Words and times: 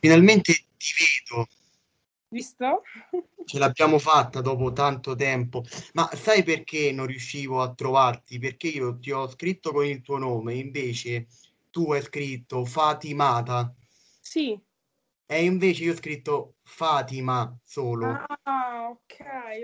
Finalmente 0.00 0.52
ti 0.76 0.92
vedo, 0.98 1.46
Visto? 2.30 2.82
ce 3.44 3.58
l'abbiamo 3.58 3.98
fatta 3.98 4.40
dopo 4.40 4.72
tanto 4.72 5.14
tempo. 5.16 5.64
Ma 5.94 6.08
sai 6.14 6.42
perché 6.42 6.92
non 6.92 7.06
riuscivo 7.06 7.62
a 7.62 7.72
trovarti? 7.72 8.38
Perché 8.38 8.68
io 8.68 8.98
ti 8.98 9.10
ho 9.10 9.26
scritto 9.28 9.72
con 9.72 9.86
il 9.86 10.02
tuo 10.02 10.18
nome, 10.18 10.54
invece 10.54 11.26
tu 11.70 11.92
hai 11.92 12.02
scritto 12.02 12.64
Fatimata 12.64 13.74
Sì. 14.20 14.60
e 15.26 15.44
invece 15.44 15.84
io 15.84 15.92
ho 15.92 15.96
scritto 15.96 16.54
Fatima 16.62 17.58
solo. 17.64 18.06
Ah, 18.44 18.88
ok, 18.90 19.16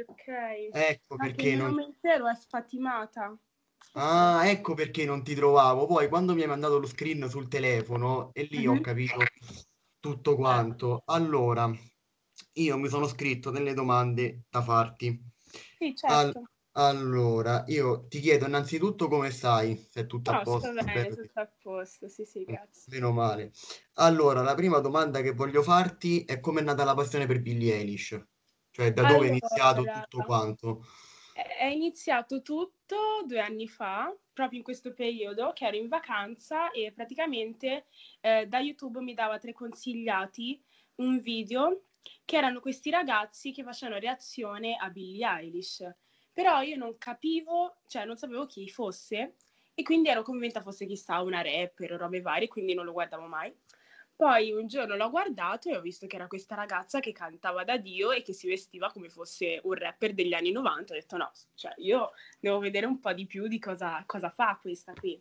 ok. 0.08 0.28
Ecco 0.72 1.16
Ma 1.16 1.24
perché 1.24 1.50
il 1.50 1.56
non... 1.58 1.68
nome 1.70 1.84
intero 1.84 2.28
è 2.28 2.34
Fatimata. 2.34 3.36
Ah, 3.96 4.42
ecco 4.48 4.74
perché 4.74 5.04
non 5.04 5.22
ti 5.22 5.34
trovavo. 5.34 5.86
Poi 5.86 6.08
quando 6.08 6.34
mi 6.34 6.42
hai 6.42 6.48
mandato 6.48 6.78
lo 6.78 6.86
screen 6.86 7.28
sul 7.28 7.48
telefono 7.48 8.30
e 8.32 8.48
lì 8.50 8.66
ho 8.66 8.74
Mhm. 8.74 8.82
capito 8.82 9.28
tutto 10.04 10.36
quanto. 10.36 11.02
Allora, 11.06 11.72
io 12.54 12.76
mi 12.76 12.88
sono 12.90 13.06
scritto 13.06 13.50
delle 13.50 13.72
domande 13.72 14.44
da 14.50 14.60
farti. 14.62 15.18
Sì, 15.78 15.94
certo. 15.94 16.48
allora, 16.72 17.64
io 17.68 18.06
ti 18.08 18.20
chiedo 18.20 18.46
innanzitutto 18.46 19.08
come 19.08 19.30
stai, 19.30 19.76
se 19.90 20.02
è 20.02 20.06
tutto 20.06 20.30
a 20.30 20.36
No, 20.36 20.44
sto 20.44 20.72
posto. 20.72 20.74
bene, 20.74 21.06
spero 21.06 21.16
di- 21.16 21.30
tutto 21.30 21.40
a 21.40 21.46
posto. 21.46 22.08
Sì, 22.08 22.24
sì, 22.26 22.44
grazie. 22.44 22.92
Meno 22.92 23.12
male. 23.12 23.52
Allora, 23.94 24.42
la 24.42 24.54
prima 24.54 24.78
domanda 24.78 25.20
che 25.22 25.32
voglio 25.32 25.62
farti 25.62 26.24
è 26.24 26.38
come 26.40 26.60
è 26.60 26.64
nata 26.64 26.84
la 26.84 26.94
passione 26.94 27.26
per 27.26 27.40
Billie 27.40 27.74
Eilish? 27.76 28.22
Cioè, 28.70 28.92
da 28.92 29.04
dove 29.04 29.26
è 29.26 29.28
iniziato 29.28 29.88
Allora, 29.88 29.88
tutto 29.88 30.22
quanto? 30.22 30.84
È 31.34 31.64
iniziato 31.64 32.42
tutto 32.42 33.24
due 33.26 33.40
anni 33.40 33.66
fa, 33.66 34.16
proprio 34.32 34.58
in 34.58 34.64
questo 34.64 34.92
periodo, 34.94 35.52
che 35.52 35.66
ero 35.66 35.76
in 35.76 35.88
vacanza 35.88 36.70
e 36.70 36.92
praticamente 36.94 37.86
eh, 38.20 38.46
da 38.46 38.60
YouTube 38.60 39.00
mi 39.00 39.14
dava 39.14 39.38
tre 39.38 39.52
consigliati 39.52 40.62
un 40.96 41.18
video 41.18 41.86
che 42.24 42.36
erano 42.36 42.60
questi 42.60 42.88
ragazzi 42.90 43.50
che 43.50 43.64
facevano 43.64 43.98
reazione 43.98 44.76
a 44.76 44.88
Billie 44.90 45.26
Eilish. 45.26 45.84
Però 46.32 46.62
io 46.62 46.76
non 46.76 46.98
capivo, 46.98 47.78
cioè 47.88 48.04
non 48.04 48.16
sapevo 48.16 48.46
chi 48.46 48.68
fosse 48.68 49.34
e 49.74 49.82
quindi 49.82 50.10
ero 50.10 50.22
convinta 50.22 50.62
fosse 50.62 50.86
chissà 50.86 51.20
una 51.20 51.42
rapper 51.42 51.94
o 51.94 51.96
robe 51.96 52.20
varie, 52.20 52.46
quindi 52.46 52.74
non 52.74 52.84
lo 52.84 52.92
guardavo 52.92 53.26
mai. 53.26 53.52
Poi 54.16 54.52
un 54.52 54.68
giorno 54.68 54.94
l'ho 54.94 55.10
guardato 55.10 55.68
e 55.68 55.76
ho 55.76 55.80
visto 55.80 56.06
che 56.06 56.16
era 56.16 56.28
questa 56.28 56.54
ragazza 56.54 57.00
che 57.00 57.12
cantava 57.12 57.64
da 57.64 57.76
Dio 57.76 58.12
e 58.12 58.22
che 58.22 58.32
si 58.32 58.46
vestiva 58.46 58.90
come 58.90 59.08
fosse 59.08 59.60
un 59.64 59.74
rapper 59.74 60.14
degli 60.14 60.32
anni 60.32 60.52
90. 60.52 60.92
Ho 60.92 60.96
detto 60.96 61.16
no, 61.16 61.32
cioè 61.54 61.74
io 61.78 62.12
devo 62.38 62.58
vedere 62.58 62.86
un 62.86 63.00
po' 63.00 63.12
di 63.12 63.26
più 63.26 63.48
di 63.48 63.58
cosa, 63.58 64.02
cosa 64.06 64.30
fa 64.30 64.56
questa 64.60 64.92
qui. 64.92 65.20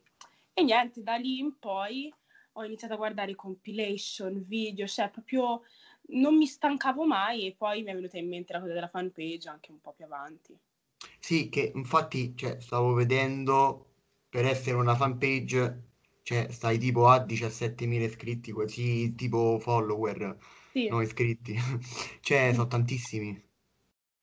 E 0.53 0.63
niente, 0.63 1.01
da 1.01 1.15
lì 1.15 1.39
in 1.39 1.57
poi 1.57 2.13
ho 2.53 2.63
iniziato 2.63 2.93
a 2.93 2.97
guardare 2.97 3.33
compilation, 3.33 4.45
video, 4.45 4.85
cioè 4.85 5.09
proprio 5.09 5.63
non 6.09 6.37
mi 6.37 6.45
stancavo 6.45 7.05
mai 7.05 7.47
e 7.47 7.55
poi 7.55 7.81
mi 7.81 7.89
è 7.89 7.95
venuta 7.95 8.17
in 8.17 8.27
mente 8.27 8.53
la 8.53 8.59
cosa 8.59 8.73
della 8.73 8.87
fanpage 8.87 9.49
anche 9.49 9.71
un 9.71 9.81
po' 9.81 9.93
più 9.93 10.05
avanti. 10.05 10.55
Sì, 11.19 11.49
che 11.49 11.71
infatti, 11.73 12.35
cioè, 12.35 12.59
stavo 12.59 12.93
vedendo 12.93 13.87
per 14.29 14.45
essere 14.45 14.75
una 14.75 14.95
fanpage, 14.95 15.92
cioè, 16.23 16.49
stai 16.51 16.77
tipo 16.79 17.07
a 17.09 17.19
17.000 17.23 18.05
iscritti, 18.05 18.51
così 18.51 19.13
tipo 19.15 19.59
follower, 19.59 20.37
Sì. 20.73 20.87
non 20.87 21.01
iscritti. 21.03 21.55
Cioè, 22.21 22.51
Sì. 22.51 22.53
sono 22.53 22.67
tantissimi. 22.67 23.51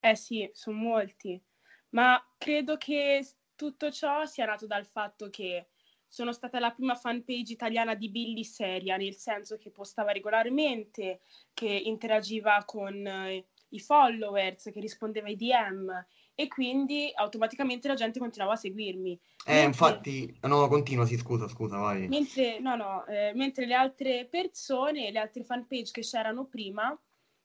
Eh 0.03 0.15
sì, 0.15 0.49
sono 0.53 0.77
molti, 0.77 1.41
ma 1.89 2.19
credo 2.37 2.77
che 2.77 3.23
tutto 3.55 3.91
ciò 3.91 4.25
sia 4.25 4.45
nato 4.45 4.65
dal 4.65 4.85
fatto 4.87 5.29
che 5.29 5.67
sono 6.07 6.33
stata 6.33 6.59
la 6.59 6.71
prima 6.71 6.95
fanpage 6.95 7.53
italiana 7.53 7.93
di 7.95 8.09
Billy 8.09 8.43
seria, 8.43 8.97
nel 8.97 9.15
senso 9.15 9.57
che 9.57 9.69
postava 9.71 10.11
regolarmente, 10.11 11.21
che 11.53 11.67
interagiva 11.69 12.63
con 12.65 13.05
eh, 13.05 13.45
i 13.69 13.79
followers, 13.79 14.69
che 14.73 14.79
rispondeva 14.79 15.27
ai 15.27 15.35
DM 15.35 16.05
e 16.35 16.47
quindi 16.47 17.11
automaticamente 17.13 17.87
la 17.87 17.93
gente 17.95 18.19
continuava 18.19 18.53
a 18.53 18.57
seguirmi. 18.57 19.11
Eh, 19.45 19.51
Mentre- 19.51 19.65
infatti, 19.65 20.37
no, 20.41 20.67
continua, 20.67 21.05
sì, 21.05 21.17
scusa, 21.17 21.47
scusa, 21.47 21.77
vai. 21.77 22.07
Mentre, 22.07 22.59
no, 22.59 22.75
no, 22.75 23.05
eh, 23.05 23.31
mentre 23.35 23.65
le 23.65 23.73
altre 23.73 24.27
persone, 24.29 25.11
le 25.11 25.19
altre 25.19 25.43
fanpage 25.43 25.91
che 25.91 26.01
c'erano 26.01 26.45
prima, 26.45 26.97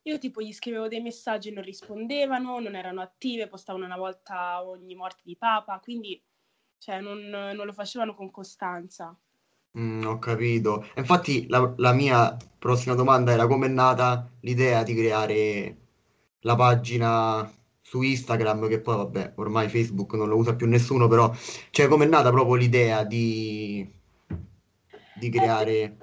io 0.02 0.18
tipo 0.18 0.40
gli 0.40 0.52
scrivevo 0.52 0.88
dei 0.88 1.00
messaggi 1.00 1.48
e 1.48 1.52
non 1.52 1.64
rispondevano, 1.64 2.58
non 2.60 2.74
erano 2.74 3.00
attive, 3.00 3.48
postavano 3.48 3.84
una 3.84 3.96
volta 3.96 4.64
ogni 4.64 4.94
morte 4.94 5.22
di 5.24 5.36
papa, 5.36 5.80
quindi 5.80 6.22
cioè, 6.78 7.00
non, 7.00 7.18
non 7.28 7.66
lo 7.66 7.72
facevano 7.72 8.14
con 8.14 8.30
costanza. 8.30 9.16
Mm, 9.78 10.04
ho 10.06 10.18
capito. 10.18 10.86
Infatti, 10.96 11.46
la, 11.48 11.72
la 11.76 11.92
mia 11.92 12.36
prossima 12.58 12.94
domanda 12.94 13.32
era 13.32 13.46
come 13.46 13.66
è 13.66 13.68
nata 13.68 14.30
l'idea 14.40 14.82
di 14.82 14.94
creare 14.94 15.76
la 16.40 16.54
pagina 16.54 17.50
su 17.86 18.02
Instagram, 18.02 18.66
che 18.66 18.80
poi, 18.80 18.96
vabbè, 18.96 19.34
ormai 19.36 19.68
Facebook 19.68 20.14
non 20.14 20.28
lo 20.28 20.36
usa 20.36 20.56
più 20.56 20.66
nessuno, 20.66 21.06
però, 21.06 21.32
cioè, 21.70 21.86
come 21.86 22.04
è 22.04 22.08
nata 22.08 22.30
proprio 22.30 22.56
l'idea 22.56 23.04
di, 23.04 23.88
di 25.14 25.30
creare... 25.30 25.96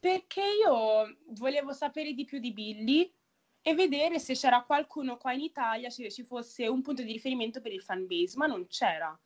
Perché 0.00 0.40
io 0.40 1.14
volevo 1.38 1.74
sapere 1.74 2.14
di 2.14 2.24
più 2.24 2.38
di 2.38 2.54
Billy 2.54 3.12
e 3.60 3.74
vedere 3.74 4.18
se 4.18 4.32
c'era 4.32 4.62
qualcuno 4.62 5.18
qua 5.18 5.34
in 5.34 5.40
Italia, 5.40 5.90
se 5.90 6.10
ci 6.10 6.24
fosse 6.24 6.66
un 6.66 6.80
punto 6.80 7.02
di 7.02 7.12
riferimento 7.12 7.60
per 7.60 7.72
il 7.72 7.82
fanbase, 7.82 8.38
ma 8.38 8.46
non 8.46 8.66
c'era. 8.66 9.16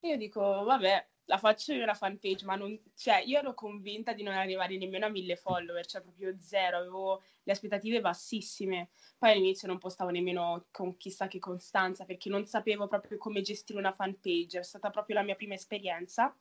E 0.00 0.08
io 0.08 0.16
dico, 0.16 0.40
vabbè, 0.40 1.06
la 1.30 1.38
faccio 1.38 1.72
io 1.72 1.84
la 1.84 1.94
fanpage, 1.94 2.44
ma 2.44 2.56
non, 2.56 2.76
cioè, 2.96 3.22
io 3.24 3.38
ero 3.38 3.54
convinta 3.54 4.12
di 4.12 4.24
non 4.24 4.34
arrivare 4.34 4.76
nemmeno 4.76 5.06
a 5.06 5.10
mille 5.10 5.36
follower, 5.36 5.86
cioè 5.86 6.02
proprio 6.02 6.34
zero, 6.40 6.78
avevo 6.78 7.22
le 7.44 7.52
aspettative 7.52 8.00
bassissime. 8.00 8.90
Poi 9.16 9.30
all'inizio 9.30 9.68
non 9.68 9.78
postavo 9.78 10.10
nemmeno 10.10 10.66
con 10.72 10.96
chissà 10.96 11.28
che 11.28 11.38
costanza, 11.38 12.04
perché 12.04 12.28
non 12.28 12.46
sapevo 12.46 12.88
proprio 12.88 13.16
come 13.16 13.42
gestire 13.42 13.78
una 13.78 13.92
fanpage, 13.92 14.58
è 14.58 14.64
stata 14.64 14.90
proprio 14.90 15.14
la 15.14 15.22
mia 15.22 15.36
prima 15.36 15.54
esperienza. 15.54 16.36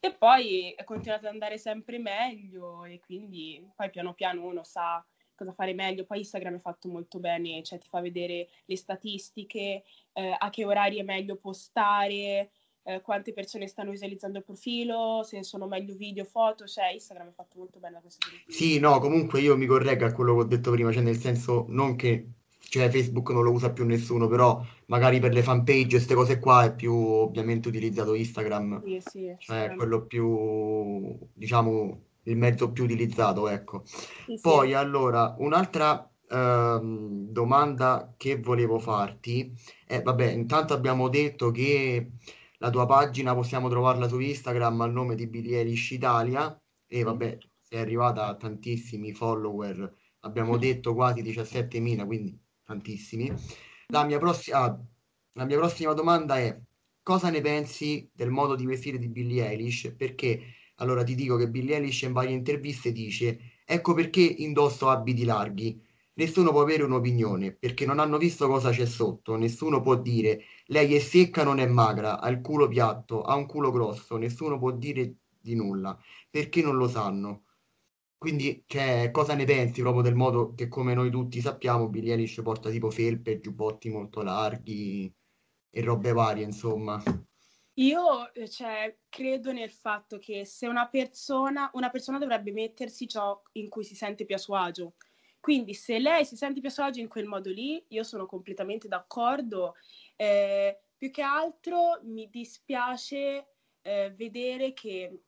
E 0.00 0.14
poi 0.14 0.72
è 0.72 0.84
continuato 0.84 1.26
ad 1.26 1.32
andare 1.32 1.58
sempre 1.58 1.98
meglio 1.98 2.84
e 2.84 3.00
quindi 3.00 3.62
poi 3.76 3.90
piano 3.90 4.14
piano 4.14 4.46
uno 4.46 4.62
sa 4.62 5.04
cosa 5.34 5.52
fare 5.52 5.74
meglio. 5.74 6.06
Poi 6.06 6.18
Instagram 6.18 6.54
è 6.54 6.60
fatto 6.60 6.88
molto 6.88 7.18
bene, 7.18 7.62
cioè 7.62 7.78
ti 7.78 7.88
fa 7.88 8.00
vedere 8.00 8.48
le 8.64 8.76
statistiche, 8.76 9.84
eh, 10.12 10.36
a 10.38 10.48
che 10.48 10.64
orari 10.64 10.98
è 10.98 11.02
meglio 11.02 11.36
postare, 11.36 12.52
eh, 12.88 13.02
quante 13.02 13.34
persone 13.34 13.66
stanno 13.66 13.90
visualizzando 13.90 14.38
il 14.38 14.44
profilo, 14.44 15.22
se 15.22 15.42
sono 15.42 15.66
meglio 15.66 15.94
video, 15.94 16.24
foto, 16.24 16.64
cioè 16.64 16.92
Instagram 16.92 17.28
è 17.28 17.32
fatto 17.32 17.58
molto 17.58 17.78
bene 17.78 17.94
da 17.96 18.00
questo 18.00 18.20
punto 18.22 18.36
di 18.38 18.44
vista. 18.46 18.64
Sì, 18.64 18.78
no, 18.78 18.98
comunque 18.98 19.40
io 19.40 19.58
mi 19.58 19.66
correggo 19.66 20.06
a 20.06 20.12
quello 20.12 20.34
che 20.34 20.40
ho 20.40 20.44
detto 20.44 20.70
prima, 20.70 20.90
cioè 20.90 21.02
nel 21.02 21.18
senso 21.18 21.66
non 21.68 21.96
che 21.96 22.28
cioè, 22.60 22.88
Facebook 22.88 23.30
non 23.30 23.44
lo 23.44 23.52
usa 23.52 23.72
più 23.72 23.84
nessuno, 23.84 24.26
però 24.26 24.62
magari 24.86 25.20
per 25.20 25.34
le 25.34 25.42
fanpage, 25.42 25.96
queste 25.96 26.14
cose 26.14 26.38
qua 26.38 26.64
è 26.64 26.74
più 26.74 26.94
ovviamente 26.94 27.68
utilizzato 27.68 28.14
Instagram, 28.14 28.82
Sì, 28.82 29.02
sì, 29.04 29.34
cioè 29.38 29.74
quello 29.76 30.06
più, 30.06 31.14
diciamo, 31.32 32.00
il 32.22 32.36
mezzo 32.36 32.70
più 32.70 32.84
utilizzato, 32.84 33.48
ecco. 33.48 33.82
Sì. 33.84 34.38
Poi 34.40 34.72
allora, 34.72 35.34
un'altra 35.38 36.10
ehm, 36.30 37.28
domanda 37.30 38.14
che 38.16 38.38
volevo 38.38 38.78
farti 38.78 39.52
è, 39.86 40.02
vabbè, 40.02 40.30
intanto 40.32 40.74
abbiamo 40.74 41.08
detto 41.08 41.50
che 41.50 42.10
la 42.58 42.70
tua 42.70 42.86
pagina 42.86 43.34
possiamo 43.34 43.68
trovarla 43.68 44.08
su 44.08 44.18
Instagram 44.18 44.80
al 44.80 44.92
nome 44.92 45.14
di 45.14 45.26
Billie 45.26 45.58
Eilish 45.58 45.92
Italia 45.92 46.60
e 46.86 47.02
vabbè, 47.02 47.38
sei 47.60 47.80
arrivata 47.80 48.26
a 48.26 48.36
tantissimi 48.36 49.12
follower, 49.12 49.94
abbiamo 50.20 50.56
detto 50.56 50.94
quasi 50.94 51.22
17.000, 51.22 52.06
quindi 52.06 52.38
tantissimi. 52.64 53.32
La 53.88 54.04
mia 54.04 54.18
prossima, 54.18 54.58
ah, 54.60 54.80
la 55.32 55.44
mia 55.44 55.56
prossima 55.58 55.92
domanda 55.92 56.38
è 56.38 56.58
cosa 57.02 57.30
ne 57.30 57.40
pensi 57.40 58.10
del 58.12 58.30
modo 58.30 58.54
di 58.54 58.66
vestire 58.66 58.98
di 58.98 59.08
Billie 59.08 59.48
Eilish? 59.48 59.94
Perché 59.96 60.54
allora 60.76 61.02
ti 61.02 61.14
dico 61.14 61.36
che 61.36 61.48
Billie 61.48 61.76
Eilish 61.76 62.02
in 62.02 62.12
varie 62.12 62.34
interviste 62.34 62.92
dice 62.92 63.38
ecco 63.64 63.94
perché 63.94 64.20
indosso 64.20 64.88
abiti 64.88 65.24
larghi. 65.24 65.80
Nessuno 66.18 66.50
può 66.50 66.62
avere 66.62 66.82
un'opinione 66.82 67.52
perché 67.52 67.86
non 67.86 68.00
hanno 68.00 68.18
visto 68.18 68.48
cosa 68.48 68.70
c'è 68.70 68.86
sotto. 68.86 69.36
Nessuno 69.36 69.80
può 69.80 69.96
dire 69.96 70.42
lei 70.66 70.96
è 70.96 70.98
secca, 70.98 71.44
non 71.44 71.60
è 71.60 71.66
magra, 71.66 72.20
ha 72.20 72.28
il 72.28 72.40
culo 72.40 72.66
piatto, 72.66 73.22
ha 73.22 73.36
un 73.36 73.46
culo 73.46 73.70
grosso. 73.70 74.16
Nessuno 74.16 74.58
può 74.58 74.72
dire 74.72 75.14
di 75.40 75.54
nulla. 75.54 75.96
Perché 76.28 76.60
non 76.60 76.76
lo 76.76 76.88
sanno? 76.88 77.44
Quindi, 78.18 78.64
cioè, 78.66 79.10
cosa 79.12 79.34
ne 79.34 79.44
pensi 79.44 79.80
proprio 79.80 80.02
del 80.02 80.16
modo 80.16 80.54
che, 80.54 80.66
come 80.66 80.92
noi 80.92 81.08
tutti 81.08 81.40
sappiamo, 81.40 81.88
Billie 81.88 82.14
Eilish 82.14 82.42
porta 82.42 82.68
tipo 82.68 82.90
felpe, 82.90 83.38
giubbotti 83.38 83.88
molto 83.88 84.22
larghi 84.22 85.14
e 85.70 85.82
robe 85.82 86.12
varie, 86.12 86.42
insomma. 86.42 87.00
Io 87.74 88.32
eh, 88.32 88.48
cioè, 88.48 88.98
credo 89.08 89.52
nel 89.52 89.70
fatto 89.70 90.18
che 90.18 90.44
se 90.44 90.66
una 90.66 90.88
persona, 90.88 91.70
una 91.74 91.90
persona 91.90 92.18
dovrebbe 92.18 92.50
mettersi 92.50 93.06
ciò 93.06 93.40
in 93.52 93.68
cui 93.68 93.84
si 93.84 93.94
sente 93.94 94.24
più 94.24 94.34
a 94.34 94.38
suo 94.38 94.56
agio. 94.56 94.94
Quindi 95.48 95.72
se 95.72 95.98
lei 95.98 96.26
si 96.26 96.36
sente 96.36 96.60
più 96.60 96.68
a 96.68 96.72
suo 96.72 96.84
agio 96.84 97.00
in 97.00 97.08
quel 97.08 97.24
modo 97.24 97.48
lì, 97.48 97.82
io 97.88 98.02
sono 98.02 98.26
completamente 98.26 98.86
d'accordo. 98.86 99.76
Eh, 100.14 100.78
più 100.94 101.10
che 101.10 101.22
altro 101.22 102.00
mi 102.02 102.28
dispiace 102.28 103.46
eh, 103.80 104.12
vedere 104.14 104.74
che 104.74 105.22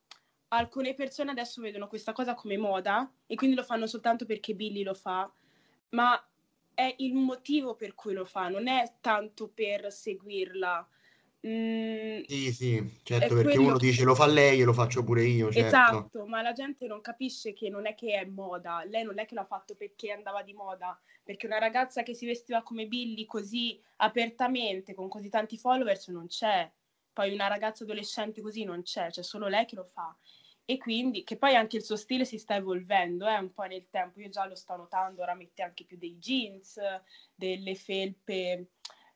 alcune 0.49 0.93
persone 0.93 1.31
adesso 1.31 1.59
vedono 1.59 1.87
questa 1.87 2.11
cosa 2.11 2.35
come 2.35 2.55
moda 2.55 3.11
e 3.25 3.33
quindi 3.33 3.55
lo 3.55 3.63
fanno 3.63 3.87
soltanto 3.87 4.27
perché 4.27 4.53
Billy 4.53 4.83
lo 4.83 4.93
fa, 4.93 5.27
ma 5.89 6.23
è 6.75 6.93
il 6.99 7.15
motivo 7.15 7.73
per 7.73 7.95
cui 7.95 8.13
lo 8.13 8.25
fa, 8.25 8.47
non 8.47 8.67
è 8.67 8.97
tanto 9.01 9.49
per 9.49 9.91
seguirla. 9.91 10.87
Mm, 11.47 12.21
sì, 12.27 12.53
sì, 12.53 12.99
certo, 13.01 13.33
perché 13.33 13.55
quello... 13.55 13.69
uno 13.69 13.77
dice 13.77 14.03
lo 14.03 14.13
fa 14.13 14.27
lei 14.27 14.61
e 14.61 14.63
lo 14.63 14.73
faccio 14.73 15.03
pure 15.03 15.23
io. 15.23 15.51
Certo. 15.51 15.67
Esatto, 15.67 16.25
ma 16.27 16.43
la 16.43 16.53
gente 16.53 16.85
non 16.85 17.01
capisce 17.01 17.53
che 17.53 17.69
non 17.69 17.87
è 17.87 17.95
che 17.95 18.13
è 18.13 18.25
moda, 18.25 18.83
lei 18.85 19.03
non 19.03 19.17
è 19.17 19.25
che 19.25 19.33
l'ha 19.33 19.45
fatto 19.45 19.75
perché 19.75 20.11
andava 20.11 20.43
di 20.43 20.53
moda, 20.53 20.99
perché 21.23 21.47
una 21.47 21.57
ragazza 21.57 22.03
che 22.03 22.13
si 22.13 22.27
vestiva 22.27 22.61
come 22.61 22.85
Billy 22.85 23.25
così 23.25 23.81
apertamente, 23.97 24.93
con 24.93 25.09
così 25.09 25.29
tanti 25.29 25.57
followers, 25.57 26.09
non 26.09 26.27
c'è. 26.27 26.69
Poi 27.11 27.33
una 27.33 27.47
ragazza 27.47 27.83
adolescente 27.83 28.41
così 28.41 28.63
non 28.63 28.83
c'è, 28.83 29.09
c'è 29.09 29.23
solo 29.23 29.47
lei 29.47 29.65
che 29.65 29.75
lo 29.75 29.83
fa. 29.83 30.15
E 30.63 30.77
quindi, 30.77 31.23
che 31.23 31.37
poi 31.37 31.55
anche 31.55 31.77
il 31.77 31.83
suo 31.83 31.95
stile 31.95 32.23
si 32.23 32.37
sta 32.37 32.55
evolvendo 32.55 33.27
eh, 33.27 33.37
un 33.37 33.51
po' 33.51 33.63
nel 33.63 33.87
tempo, 33.89 34.21
io 34.21 34.29
già 34.29 34.45
lo 34.45 34.55
sto 34.55 34.75
notando, 34.75 35.23
ora 35.23 35.33
mette 35.33 35.63
anche 35.63 35.85
più 35.85 35.97
dei 35.97 36.17
jeans, 36.17 36.79
delle 37.33 37.73
felpe 37.73 38.67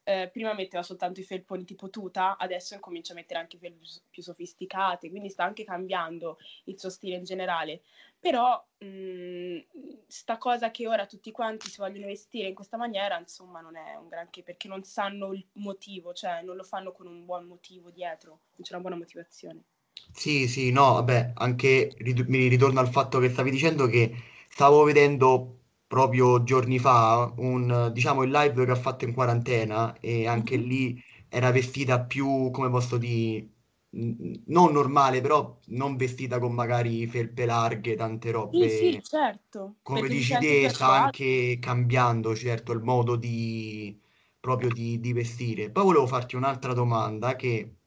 eh, 0.05 0.29
prima 0.31 0.53
metteva 0.53 0.83
soltanto 0.83 1.19
i 1.19 1.23
felponi 1.23 1.65
tipo 1.65 1.89
tuta, 1.89 2.37
adesso 2.37 2.79
comincia 2.79 3.13
a 3.13 3.15
mettere 3.15 3.39
anche 3.39 3.57
felpe 3.57 3.85
più 4.09 4.21
sofisticate, 4.21 5.09
quindi 5.09 5.29
sta 5.29 5.43
anche 5.43 5.63
cambiando 5.63 6.37
il 6.65 6.79
suo 6.79 6.91
stile 6.91 7.15
in 7.15 7.23
generale. 7.23 7.81
Però 8.19 8.63
mh, 8.77 8.85
mm, 8.85 9.59
sta 10.07 10.37
cosa 10.37 10.69
che 10.69 10.87
ora 10.87 11.07
tutti 11.07 11.31
quanti 11.31 11.69
si 11.69 11.79
vogliono 11.79 12.05
vestire 12.05 12.47
in 12.47 12.53
questa 12.53 12.77
maniera, 12.77 13.17
insomma, 13.17 13.61
non 13.61 13.75
è 13.75 13.95
un 13.95 14.07
granché 14.07 14.43
perché 14.43 14.67
non 14.67 14.83
sanno 14.83 15.33
il 15.33 15.43
motivo, 15.53 16.13
cioè 16.13 16.43
non 16.43 16.55
lo 16.55 16.63
fanno 16.63 16.91
con 16.91 17.07
un 17.07 17.25
buon 17.25 17.45
motivo 17.45 17.89
dietro, 17.89 18.29
non 18.29 18.61
c'è 18.61 18.73
una 18.73 18.81
buona 18.81 18.97
motivazione. 18.97 19.63
Sì, 20.11 20.47
sì, 20.47 20.71
no, 20.71 20.93
vabbè, 20.93 21.33
anche 21.35 21.91
mi 22.27 22.47
ritorno 22.47 22.79
al 22.79 22.89
fatto 22.89 23.19
che 23.19 23.29
stavi 23.29 23.49
dicendo 23.49 23.87
che 23.87 24.15
stavo 24.49 24.83
vedendo 24.83 25.61
proprio 25.87 26.43
giorni 26.43 26.79
fa 26.79 27.31
un, 27.37 27.91
diciamo, 27.93 28.23
il 28.23 28.31
live 28.31 28.65
che 28.65 28.71
ha 28.71 28.75
fatto 28.75 29.05
in 29.05 29.13
quarantena 29.13 29.97
e 29.99 30.27
anche 30.27 30.57
mm-hmm. 30.57 30.67
lì 30.67 31.03
era 31.29 31.51
vestita 31.51 32.01
più, 32.01 32.49
come 32.51 32.69
posso 32.69 32.97
dire, 32.97 33.47
non 33.91 34.71
normale, 34.73 35.21
però 35.21 35.57
non 35.67 35.95
vestita 35.95 36.39
con 36.39 36.53
magari 36.53 37.07
felpe 37.07 37.45
larghe, 37.45 37.95
tante 37.95 38.31
robe. 38.31 38.69
Sì, 38.69 38.91
sì, 38.91 39.01
certo. 39.01 39.75
Come 39.81 40.07
dici 40.07 40.37
te, 40.37 40.69
sta 40.69 41.03
anche 41.03 41.57
cambiando, 41.59 42.35
certo, 42.35 42.71
il 42.73 42.81
modo 42.81 43.15
di 43.15 43.97
proprio 44.39 44.69
di, 44.69 44.99
di 44.99 45.13
vestire. 45.13 45.71
Poi 45.71 45.85
volevo 45.85 46.05
farti 46.05 46.35
un'altra 46.35 46.73
domanda 46.73 47.35
che, 47.35 47.77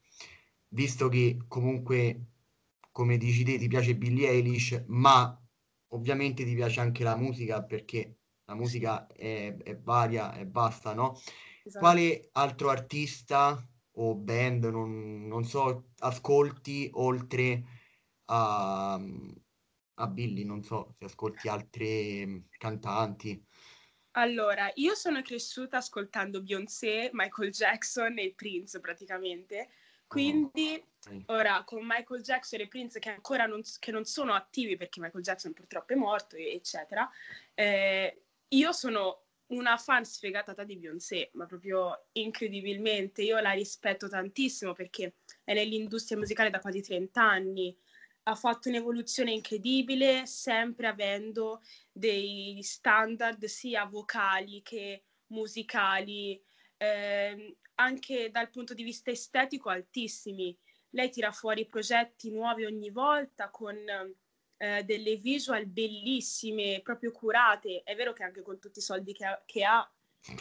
visto 0.69 1.09
che 1.09 1.39
comunque, 1.47 2.21
come 2.91 3.17
dici 3.17 3.45
te, 3.45 3.59
ti 3.59 3.69
piace 3.69 3.95
Billie 3.95 4.31
Eilish, 4.31 4.85
ma 4.89 5.41
ovviamente 5.89 6.45
ti 6.45 6.55
piace 6.55 6.81
anche 6.81 7.03
la 7.05 7.17
musica 7.17 7.63
perché 7.63 8.19
la 8.45 8.55
musica 8.55 9.07
è, 9.07 9.55
è 9.57 9.77
varia 9.77 10.35
e 10.35 10.47
basta, 10.47 10.95
no? 10.95 11.19
Esatto. 11.65 11.85
Quale 11.85 12.29
altro 12.33 12.71
artista 12.71 13.63
o 13.93 14.15
band, 14.15 14.65
non, 14.65 15.27
non 15.27 15.45
so, 15.45 15.91
ascolti 15.99 16.89
oltre 16.95 17.63
a, 18.27 18.95
a 18.95 20.07
Billy, 20.07 20.45
non 20.45 20.63
so 20.63 20.95
se 20.99 21.05
ascolti 21.05 21.49
altri 21.49 22.47
cantanti. 22.57 23.45
Allora, 24.13 24.71
io 24.75 24.95
sono 24.95 25.23
cresciuta 25.23 25.77
ascoltando 25.77 26.43
Beyoncé, 26.43 27.11
Michael 27.13 27.51
Jackson 27.51 28.19
e 28.19 28.33
Prince 28.35 28.81
praticamente, 28.81 29.69
quindi 30.09 30.83
ora 31.27 31.63
con 31.65 31.87
Michael 31.87 32.23
Jackson 32.23 32.61
e 32.61 32.69
Prince 32.69 32.99
che 32.99 33.11
ancora 33.11 33.47
non, 33.47 33.63
che 33.79 33.93
non 33.93 34.05
sono 34.05 34.35
attivi 34.35 34.77
perché 34.77 35.01
Michael 35.01 35.23
Jackson 35.23 35.53
purtroppo 35.53 35.93
è 35.93 35.97
morto, 35.97 36.37
eccetera, 36.37 37.09
eh, 37.55 38.23
io 38.49 38.73
sono 38.73 39.25
una 39.49 39.77
fan 39.77 40.05
sfegatata 40.05 40.65
di 40.65 40.77
Beyoncé, 40.77 41.31
ma 41.35 41.47
proprio 41.47 42.07
incredibilmente. 42.13 43.23
Io 43.23 43.39
la 43.41 43.53
rispetto 43.53 44.09
tantissimo 44.09 44.73
perché 44.73 45.15
è 45.45 45.55
nell'industria 45.55 46.19
musicale 46.19 46.51
da 46.51 46.61
quasi 46.61 46.81
30 46.83 47.23
anni, 47.23 47.77
ha 48.25 48.35
fatto 48.35 48.69
un'evoluzione 48.69 49.33
incredibile, 49.33 50.27
sempre 50.27 50.87
avendo 50.87 51.63
dei 51.91 52.59
standard 52.63 53.43
sia 53.45 53.87
vocali 53.87 54.61
che 54.63 55.05
musicali, 55.29 56.43
eh, 56.79 57.59
anche 57.75 58.31
dal 58.31 58.51
punto 58.51 58.75
di 58.75 58.83
vista 58.83 59.11
estetico 59.11 59.69
altissimi. 59.69 60.57
Lei 60.91 61.11
tira 61.11 61.33
fuori 61.33 61.67
progetti 61.67 62.31
nuovi 62.31 62.65
ogni 62.65 62.91
volta 62.91 63.51
con 63.51 63.77
eh, 64.57 64.83
delle 64.85 65.17
visual 65.17 65.67
bellissime, 65.67 66.81
proprio 66.83 67.13
curate. 67.13 67.83
È 67.85 67.95
vero 67.95 68.13
che 68.13 68.25
anche 68.25 68.43
con 68.43 68.59
tutti 68.59 68.79
i 68.79 68.83
soldi 68.83 69.13
che 69.13 69.27
ha, 69.27 69.43
che 69.45 69.65
ha 69.65 69.89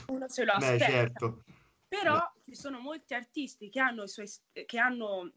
uno 0.08 0.28
se 0.30 0.46
lo 0.46 0.54
aspetta. 0.54 0.86
Beh, 0.86 0.92
certo. 0.92 1.44
Però 1.88 2.16
Beh. 2.16 2.42
ci 2.46 2.56
sono 2.56 2.80
molti 2.80 3.14
artisti 3.14 3.70
che 3.70 3.80
hanno, 3.80 4.04
i 4.04 4.08
suoi, 4.08 4.30
che 4.66 4.80
hanno 4.80 5.34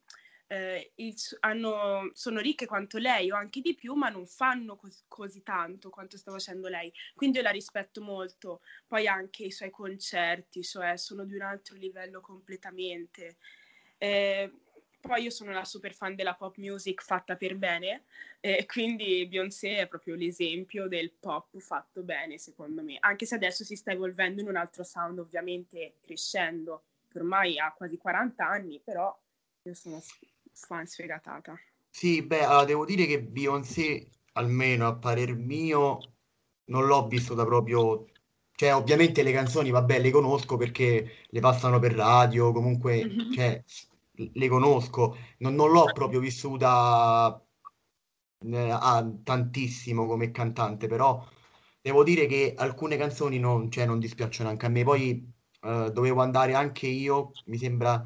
eh, 0.51 0.91
il, 0.97 1.15
hanno, 1.41 2.11
sono 2.13 2.41
ricche 2.41 2.67
quanto 2.67 2.99
lei 2.99 3.31
o 3.31 3.37
anche 3.37 3.61
di 3.61 3.77
più, 3.77 3.95
ma 3.95 4.09
non 4.09 4.27
fanno 4.27 4.75
cos- 4.75 5.05
così 5.07 5.45
tanto 5.45 5.91
quanto 5.91 6.17
sta 6.17 6.33
facendo 6.33 6.67
lei. 6.67 6.93
Quindi 7.15 7.37
io 7.37 7.45
la 7.45 7.51
rispetto 7.51 8.03
molto. 8.03 8.61
Poi 8.89 9.07
anche 9.07 9.45
i 9.45 9.53
suoi 9.53 9.71
concerti, 9.71 10.65
cioè 10.65 10.97
sono 10.97 11.25
di 11.25 11.37
un 11.37 11.43
altro 11.43 11.77
livello 11.77 12.21
completamente. 12.21 13.37
Eh, 13.97 14.53
poi 15.01 15.23
io 15.23 15.31
sono 15.31 15.51
una 15.51 15.65
super 15.65 15.95
fan 15.95 16.17
della 16.17 16.35
pop 16.35 16.57
music 16.57 17.01
fatta 17.01 17.37
per 17.37 17.57
bene, 17.57 18.03
e 18.41 18.67
quindi 18.67 19.27
Beyoncé 19.29 19.79
è 19.79 19.87
proprio 19.87 20.17
l'esempio 20.17 20.89
del 20.89 21.13
pop 21.13 21.57
fatto 21.61 22.03
bene, 22.03 22.39
secondo 22.39 22.83
me. 22.83 22.97
Anche 22.99 23.25
se 23.25 23.37
adesso 23.37 23.63
si 23.63 23.77
sta 23.77 23.93
evolvendo 23.93 24.41
in 24.41 24.49
un 24.49 24.57
altro 24.57 24.83
sound, 24.83 25.21
ovviamente 25.21 25.95
crescendo. 26.01 26.83
Ormai 27.15 27.57
ha 27.57 27.73
quasi 27.73 27.97
40 27.97 28.45
anni, 28.45 28.81
però 28.81 29.17
io 29.63 29.75
sono 29.75 30.01
fan 30.67 30.87
sfegatata. 30.87 31.59
Sì, 31.89 32.23
beh, 32.23 32.45
allora, 32.45 32.65
devo 32.65 32.85
dire 32.85 33.07
che 33.07 33.23
Beyoncé, 33.23 34.09
almeno 34.35 34.87
a 34.87 34.97
parer 34.97 35.35
mio, 35.35 35.99
non 36.67 36.87
l'ho 36.87 37.07
visto 37.07 37.35
da 37.35 37.45
proprio... 37.45 38.07
Cioè, 38.53 38.75
ovviamente 38.75 39.23
le 39.23 39.33
canzoni, 39.33 39.71
vabbè, 39.71 39.99
le 40.01 40.11
conosco 40.11 40.57
perché 40.57 41.25
le 41.29 41.41
passano 41.41 41.79
per 41.79 41.95
radio, 41.95 42.53
comunque, 42.53 43.05
mm-hmm. 43.05 43.33
cioè, 43.33 43.65
le 44.13 44.49
conosco. 44.49 45.17
Non, 45.39 45.55
non 45.55 45.71
l'ho 45.71 45.87
proprio 45.93 46.21
vissuta 46.21 47.43
eh, 48.45 48.71
ah, 48.71 49.11
tantissimo 49.25 50.07
come 50.07 50.31
cantante, 50.31 50.89
però 50.89 51.27
devo 51.81 52.05
dire 52.05 52.27
che 52.27 52.55
alcune 52.57 52.99
canzoni 52.99 53.39
non, 53.39 53.71
cioè, 53.71 53.87
non 53.87 53.99
dispiacciono 53.99 54.51
anche 54.51 54.67
a 54.67 54.69
me. 54.69 54.85
Poi 54.85 55.33
eh, 55.63 55.91
dovevo 55.93 56.21
andare 56.21 56.55
anche 56.55 56.87
io, 56.87 57.33
mi 57.47 57.57
sembra 57.57 58.05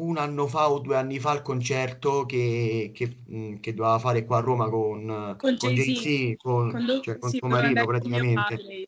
un 0.00 0.16
anno 0.16 0.46
fa 0.46 0.70
o 0.70 0.78
due 0.78 0.96
anni 0.96 1.18
fa 1.18 1.30
al 1.30 1.42
concerto 1.42 2.24
che, 2.26 2.90
che, 2.94 3.16
mm, 3.30 3.56
che 3.56 3.74
doveva 3.74 3.98
fare 3.98 4.24
qua 4.24 4.38
a 4.38 4.40
Roma 4.40 4.68
con, 4.68 5.36
con, 5.38 5.56
con 5.56 5.74
Jay-Z, 5.74 6.36
con, 6.36 6.70
Quando, 6.70 7.00
cioè, 7.00 7.18
con 7.18 7.30
sì, 7.30 7.38
suo 7.38 7.48
marito 7.48 7.84
praticamente. 7.84 8.86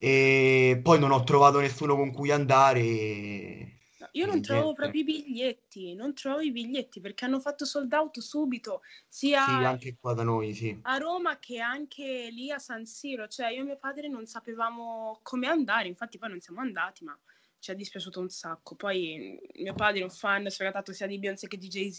E 0.00 0.80
poi 0.82 1.00
non 1.00 1.10
ho 1.10 1.24
trovato 1.24 1.58
nessuno 1.58 1.96
con 1.96 2.12
cui 2.12 2.30
andare. 2.30 3.80
io 4.12 4.26
non 4.26 4.40
trovo 4.40 4.72
proprio 4.72 5.00
i 5.00 5.04
biglietti, 5.04 5.94
non 5.94 6.14
trovo 6.14 6.40
i 6.40 6.52
biglietti 6.52 7.00
perché 7.00 7.24
hanno 7.24 7.40
fatto 7.40 7.64
sold 7.64 7.92
out 7.92 8.20
subito, 8.20 8.82
sia 9.08 9.44
sì, 9.44 9.50
anche 9.50 9.96
qua 9.98 10.14
da 10.14 10.22
noi, 10.22 10.54
sì. 10.54 10.78
a 10.82 10.98
Roma 10.98 11.38
che 11.40 11.58
anche 11.58 12.28
lì 12.30 12.52
a 12.52 12.60
San 12.60 12.86
Siro. 12.86 13.26
Cioè, 13.26 13.48
io 13.48 13.62
e 13.62 13.64
mio 13.64 13.76
padre 13.76 14.08
non 14.08 14.26
sapevamo 14.26 15.18
come 15.22 15.48
andare, 15.48 15.88
infatti 15.88 16.16
poi 16.16 16.28
non 16.30 16.40
siamo 16.40 16.60
andati, 16.60 17.02
ma 17.02 17.18
ci 17.58 17.70
è 17.70 17.74
dispiaciuto 17.74 18.20
un 18.20 18.28
sacco. 18.28 18.74
Poi 18.74 19.38
mio 19.54 19.74
padre 19.74 20.00
è 20.00 20.02
un 20.02 20.10
fan 20.10 20.48
sfegatato 20.48 20.92
sia 20.92 21.06
di 21.06 21.18
Beyoncé 21.18 21.48
che 21.48 21.58
di 21.58 21.68
Jay-Z, 21.68 21.98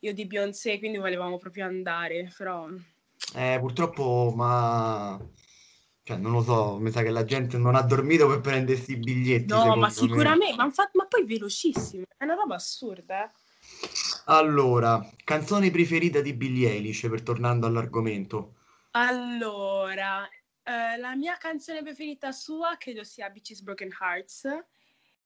io 0.00 0.14
di 0.14 0.26
Beyoncé, 0.26 0.78
quindi 0.78 0.98
volevamo 0.98 1.38
proprio 1.38 1.66
andare, 1.66 2.32
però... 2.36 2.68
Eh, 3.34 3.58
purtroppo, 3.60 4.32
ma... 4.34 5.20
Cioè, 6.04 6.16
non 6.16 6.32
lo 6.32 6.42
so, 6.42 6.78
mi 6.78 6.90
sa 6.90 7.02
che 7.02 7.10
la 7.10 7.24
gente 7.24 7.58
non 7.58 7.76
ha 7.76 7.82
dormito 7.82 8.26
per 8.26 8.40
prendersi 8.40 8.92
i 8.92 8.96
biglietti. 8.96 9.46
No, 9.46 9.76
ma 9.76 9.88
sicuramente, 9.88 10.56
ma, 10.56 10.64
infatti, 10.64 10.96
ma, 10.96 11.06
poi 11.06 11.24
velocissimo, 11.24 12.04
è 12.16 12.24
una 12.24 12.34
roba 12.34 12.56
assurda, 12.56 13.24
eh. 13.24 13.30
Allora, 14.26 15.08
canzone 15.24 15.70
preferita 15.70 16.20
di 16.20 16.32
Billie 16.34 16.70
Eilish, 16.70 17.06
per 17.08 17.22
tornando 17.22 17.66
all'argomento. 17.66 18.56
Allora, 18.92 20.28
eh, 20.62 20.96
la 20.98 21.14
mia 21.14 21.36
canzone 21.38 21.82
preferita 21.82 22.32
sua 22.32 22.76
credo 22.78 23.04
sia 23.04 23.30
Beaches 23.30 23.62
Broken 23.62 23.90
Hearts, 24.00 24.48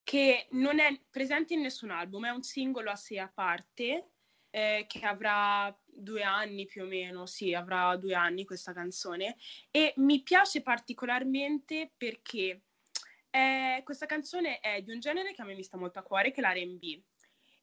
che 0.06 0.46
non 0.50 0.78
è 0.78 0.96
presente 1.10 1.54
in 1.54 1.62
nessun 1.62 1.90
album, 1.90 2.26
è 2.26 2.30
un 2.30 2.44
singolo 2.44 2.92
a 2.92 2.94
sé 2.94 3.18
a 3.18 3.26
parte, 3.26 4.10
eh, 4.50 4.84
che 4.86 5.04
avrà 5.04 5.76
due 5.84 6.22
anni 6.22 6.64
più 6.64 6.84
o 6.84 6.86
meno, 6.86 7.26
sì, 7.26 7.52
avrà 7.54 7.96
due 7.96 8.14
anni 8.14 8.44
questa 8.44 8.72
canzone, 8.72 9.36
e 9.68 9.94
mi 9.96 10.22
piace 10.22 10.62
particolarmente 10.62 11.90
perché 11.96 12.60
eh, 13.30 13.80
questa 13.82 14.06
canzone 14.06 14.60
è 14.60 14.80
di 14.80 14.92
un 14.92 15.00
genere 15.00 15.34
che 15.34 15.42
a 15.42 15.44
me 15.44 15.56
mi 15.56 15.64
sta 15.64 15.76
molto 15.76 15.98
a 15.98 16.02
cuore, 16.02 16.30
che 16.30 16.40
è 16.40 16.54
l'R&B. 16.54 17.02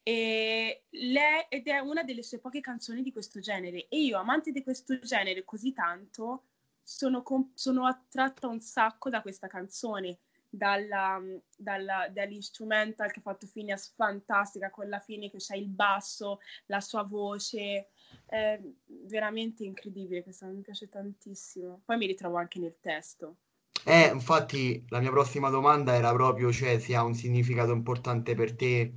E 0.04 0.84
lei, 0.90 1.46
ed 1.48 1.66
è 1.68 1.80
una 1.80 2.04
delle 2.04 2.24
sue 2.24 2.40
poche 2.40 2.60
canzoni 2.60 3.04
di 3.04 3.14
questo 3.14 3.40
genere. 3.40 3.88
E 3.88 4.02
io, 4.02 4.18
amante 4.18 4.52
di 4.52 4.64
questo 4.64 5.00
genere 5.00 5.46
così 5.46 5.72
tanto, 5.72 6.48
sono, 6.84 7.24
com- 7.24 7.54
sono 7.54 7.88
attratta 7.88 8.48
un 8.48 8.60
sacco 8.60 9.10
da 9.10 9.22
questa 9.22 9.48
canzone, 9.48 10.20
dalla, 10.56 11.20
dalla, 11.58 12.08
dall'instrumental 12.10 13.12
che 13.12 13.20
ha 13.20 13.24
fatto 13.24 13.48
Phineas 13.52 13.92
fantastica, 13.96 14.70
con 14.70 14.88
la 14.88 15.00
fine 15.00 15.30
che 15.30 15.38
c'è 15.38 15.56
il 15.56 15.68
basso, 15.68 16.40
la 16.68 16.80
sua 16.80 17.04
voce, 17.04 17.90
è 18.28 18.60
veramente 18.86 19.64
incredibile, 19.64 20.22
questa 20.22 20.46
mi 20.46 20.62
piace 20.62 20.90
tantissimo. 20.90 21.82
Poi 21.84 21.98
mi 21.98 22.06
ritrovo 22.06 22.38
anche 22.38 22.60
nel 22.60 22.78
testo. 22.80 23.38
Eh, 23.86 24.12
infatti 24.14 24.86
la 24.90 25.00
mia 25.00 25.10
prossima 25.10 25.50
domanda 25.50 25.96
era 25.96 26.14
proprio, 26.14 26.52
cioè, 26.52 26.80
se 26.80 26.96
ha 26.96 27.04
un 27.04 27.16
significato 27.16 27.72
importante 27.72 28.36
per 28.36 28.56
te. 28.56 28.94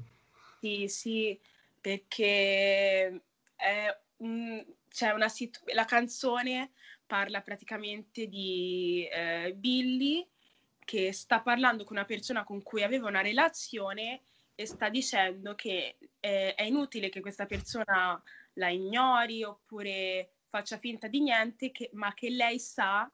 Sì, 0.60 0.88
sì, 0.88 1.40
perché 1.80 3.22
è 3.56 3.98
un, 4.18 4.64
c'è 4.88 5.10
una 5.12 5.28
situ- 5.28 5.72
la 5.72 5.84
canzone 5.84 6.72
parla 7.06 7.40
praticamente 7.40 8.26
di 8.26 9.08
eh, 9.10 9.54
Billy 9.54 10.26
che 10.86 11.12
sta 11.12 11.42
parlando 11.42 11.84
con 11.84 11.96
una 11.96 12.06
persona 12.06 12.44
con 12.44 12.62
cui 12.62 12.84
aveva 12.84 13.08
una 13.08 13.20
relazione 13.20 14.22
e 14.54 14.66
sta 14.66 14.88
dicendo 14.88 15.54
che 15.56 15.98
eh, 16.20 16.54
è 16.54 16.62
inutile 16.62 17.10
che 17.10 17.20
questa 17.20 17.44
persona 17.44 18.22
la 18.54 18.68
ignori 18.68 19.42
oppure 19.42 20.36
faccia 20.48 20.78
finta 20.78 21.08
di 21.08 21.20
niente, 21.20 21.72
che, 21.72 21.90
ma 21.92 22.14
che 22.14 22.30
lei 22.30 22.58
sa 22.60 23.12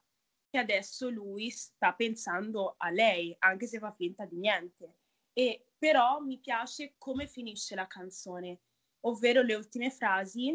che 0.49 0.59
adesso 0.59 1.09
lui 1.09 1.49
sta 1.49 1.95
pensando 1.95 2.75
a 2.77 2.91
lei, 2.91 3.35
anche 3.39 3.67
se 3.67 3.79
fa 3.79 3.91
finta 3.93 4.27
di 4.27 4.37
niente. 4.37 4.99
E 5.33 5.69
però 5.79 6.21
mi 6.21 6.39
piace 6.39 6.95
come 6.99 7.27
finisce 7.27 7.75
la 7.75 7.87
canzone, 7.87 8.61
ovvero 9.07 9.41
le 9.41 9.55
ultime 9.55 9.91
frasi 9.91 10.55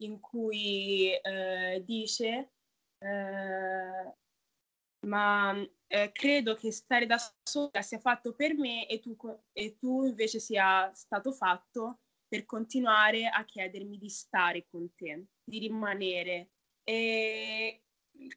in 0.00 0.18
cui 0.18 1.12
eh, 1.14 1.82
dice 1.84 2.50
eh, 2.98 4.14
ma 5.06 5.54
eh, 5.86 6.12
credo 6.12 6.54
che 6.54 6.70
stare 6.72 7.06
da 7.06 7.18
sola 7.42 7.82
sia 7.82 7.98
fatto 7.98 8.34
per 8.34 8.54
me 8.56 8.86
e 8.86 9.00
tu, 9.00 9.16
e 9.52 9.76
tu 9.78 10.04
invece 10.04 10.38
sia 10.38 10.92
stato 10.94 11.32
fatto 11.32 12.00
per 12.28 12.44
continuare 12.44 13.26
a 13.26 13.44
chiedermi 13.44 13.96
di 13.96 14.08
stare 14.10 14.66
con 14.70 14.94
te, 14.94 15.26
di 15.42 15.58
rimanere. 15.58 16.50
E 16.84 17.84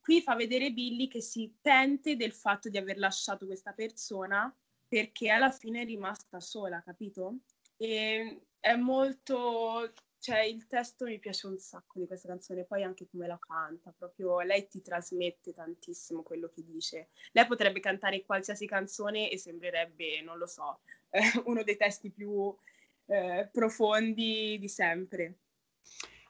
qui 0.01 0.21
fa 0.21 0.35
vedere 0.35 0.71
Billy 0.71 1.07
che 1.07 1.21
si 1.21 1.53
pente 1.61 2.15
del 2.15 2.31
fatto 2.31 2.69
di 2.69 2.77
aver 2.77 2.97
lasciato 2.97 3.45
questa 3.45 3.73
persona 3.73 4.53
perché 4.87 5.29
alla 5.29 5.51
fine 5.51 5.81
è 5.81 5.85
rimasta 5.85 6.39
sola, 6.39 6.81
capito? 6.81 7.39
E 7.77 8.47
è 8.59 8.75
molto 8.75 9.91
cioè 10.21 10.41
il 10.41 10.67
testo 10.67 11.05
mi 11.05 11.17
piace 11.17 11.47
un 11.47 11.57
sacco 11.57 11.97
di 11.97 12.05
questa 12.05 12.27
canzone, 12.27 12.63
poi 12.63 12.83
anche 12.83 13.07
come 13.09 13.25
la 13.25 13.39
canta, 13.39 13.91
proprio 13.91 14.39
lei 14.41 14.67
ti 14.67 14.79
trasmette 14.79 15.51
tantissimo 15.51 16.21
quello 16.21 16.47
che 16.47 16.63
dice. 16.63 17.09
Lei 17.31 17.47
potrebbe 17.47 17.79
cantare 17.79 18.23
qualsiasi 18.23 18.67
canzone 18.67 19.31
e 19.31 19.39
sembrerebbe, 19.39 20.21
non 20.21 20.37
lo 20.37 20.45
so, 20.45 20.81
eh, 21.09 21.21
uno 21.45 21.63
dei 21.63 21.75
testi 21.75 22.11
più 22.11 22.55
eh, 23.07 23.49
profondi 23.51 24.59
di 24.59 24.67
sempre. 24.67 25.39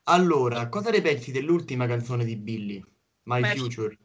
Allora, 0.04 0.70
cosa 0.70 0.90
ne 0.90 1.02
pensi 1.02 1.34
dell'ultima 1.34 1.86
canzone 1.86 2.24
di 2.24 2.38
Billy, 2.38 2.82
My 3.24 3.42
My 3.42 3.58
Future? 3.58 3.98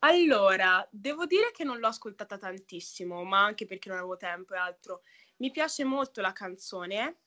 Allora, 0.00 0.86
devo 0.90 1.24
dire 1.24 1.50
che 1.50 1.64
non 1.64 1.78
l'ho 1.78 1.86
ascoltata 1.86 2.36
tantissimo, 2.36 3.24
ma 3.24 3.42
anche 3.42 3.64
perché 3.64 3.88
non 3.88 3.98
avevo 3.98 4.18
tempo 4.18 4.52
e 4.52 4.58
altro. 4.58 5.00
Mi 5.36 5.50
piace 5.50 5.82
molto 5.84 6.20
la 6.20 6.32
canzone, 6.32 7.21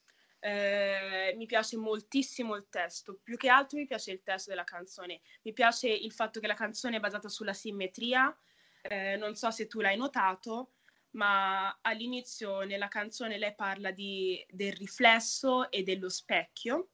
eh, 0.46 1.34
mi 1.38 1.48
piace 1.48 1.76
moltissimo 1.76 2.56
il 2.56 2.68
testo, 2.70 3.20
più 3.24 3.36
che 3.36 3.50
altro 3.50 3.80
mi 3.80 3.88
piace 3.88 4.12
il 4.12 4.22
testo 4.22 4.52
della 4.52 4.64
canzone, 4.64 5.22
mi 5.42 5.54
piace 5.54 5.90
il 5.90 6.12
fatto 6.12 6.40
che 6.40 6.46
la 6.46 6.54
canzone 6.54 6.98
è 6.98 7.00
basata 7.00 7.30
sulla 7.30 7.54
simmetria, 7.54 8.36
eh, 8.84 9.16
non 9.18 9.34
so 9.36 9.50
se 9.50 9.66
tu 9.66 9.82
l'hai 9.82 9.98
notato, 9.98 10.74
ma 11.12 11.80
all'inizio 11.82 12.62
nella 12.62 12.90
canzone 12.90 13.40
lei 13.40 13.56
parla 13.56 13.90
di, 13.90 14.46
del 14.48 14.74
riflesso 14.74 15.72
e 15.72 15.82
dello 15.82 16.10
specchio 16.10 16.90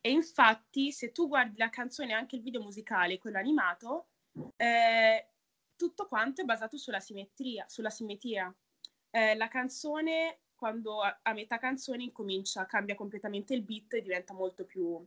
e 0.00 0.10
infatti 0.10 0.92
se 0.92 1.10
tu 1.10 1.26
guardi 1.26 1.58
la 1.58 1.70
canzone 1.70 2.12
anche 2.12 2.36
il 2.36 2.42
video 2.42 2.62
musicale, 2.62 3.18
quello 3.18 3.38
animato, 3.38 4.10
eh, 4.56 5.28
tutto 5.74 6.06
quanto 6.06 6.42
è 6.42 6.44
basato 6.44 6.76
sulla 6.76 7.00
simmetria. 7.00 7.64
Sulla 7.68 7.90
simmetria. 7.90 8.54
Eh, 9.10 9.34
la 9.34 9.48
canzone, 9.48 10.41
quando 10.62 11.00
a, 11.00 11.18
a, 11.22 11.32
metà 11.32 11.58
canzone 11.58 12.04
incomincia, 12.04 12.66
cambia 12.66 12.94
completamente 12.94 13.52
il 13.52 13.62
beat 13.62 13.94
e 13.94 14.00
diventa 14.00 14.32
molto 14.32 14.64
più 14.64 15.04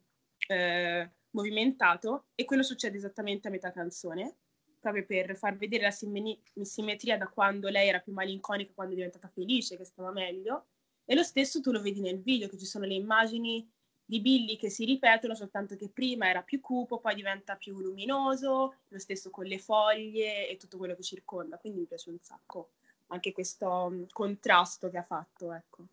eh, 0.50 1.09
movimentato 1.29 2.25
e 2.35 2.43
quello 2.43 2.62
succede 2.62 2.97
esattamente 2.97 3.47
a 3.47 3.51
metà 3.51 3.71
canzone, 3.71 4.35
proprio 4.81 5.05
per 5.05 5.38
far 5.38 5.55
vedere 5.55 5.83
la 5.83 5.91
simmeni- 5.91 6.38
simmetria 6.62 7.17
da 7.17 7.29
quando 7.29 7.69
lei 7.69 7.88
era 7.88 8.01
più 8.01 8.12
malinconica, 8.12 8.74
quando 8.75 8.91
è 8.91 8.97
diventata 8.97 9.29
felice, 9.29 9.77
che 9.77 9.85
stava 9.85 10.12
meglio. 10.12 10.65
E 11.05 11.15
lo 11.15 11.24
stesso 11.24 11.62
tu 11.62 11.71
lo 11.71 11.81
vedi 11.81 12.01
nel 12.01 12.19
video, 12.19 12.50
che 12.50 12.57
ci 12.57 12.65
sono 12.65 12.83
le 12.83 12.95
immagini 12.95 13.65
di 14.03 14.19
Billy 14.19 14.57
che 14.57 14.69
si 14.69 14.83
ripetono, 14.83 15.35
soltanto 15.35 15.77
che 15.77 15.88
prima 15.88 16.27
era 16.27 16.41
più 16.41 16.59
cupo, 16.59 17.00
poi 17.00 17.15
diventa 17.15 17.55
più 17.55 17.79
luminoso, 17.79 18.79
lo 18.89 19.00
stesso 19.00 19.29
con 19.29 19.45
le 19.45 19.59
foglie 19.59 20.50
e 20.50 20.57
tutto 20.57 20.77
quello 20.77 20.95
che 20.95 21.01
circonda, 21.01 21.57
quindi 21.57 21.79
mi 21.79 21.85
piace 21.85 22.09
un 22.09 22.19
sacco 22.19 22.71
anche 23.07 23.31
questo 23.31 23.69
um, 23.69 24.05
contrasto 24.12 24.89
che 24.89 24.97
ha 24.97 25.03
fatto, 25.03 25.53
ecco. 25.53 25.85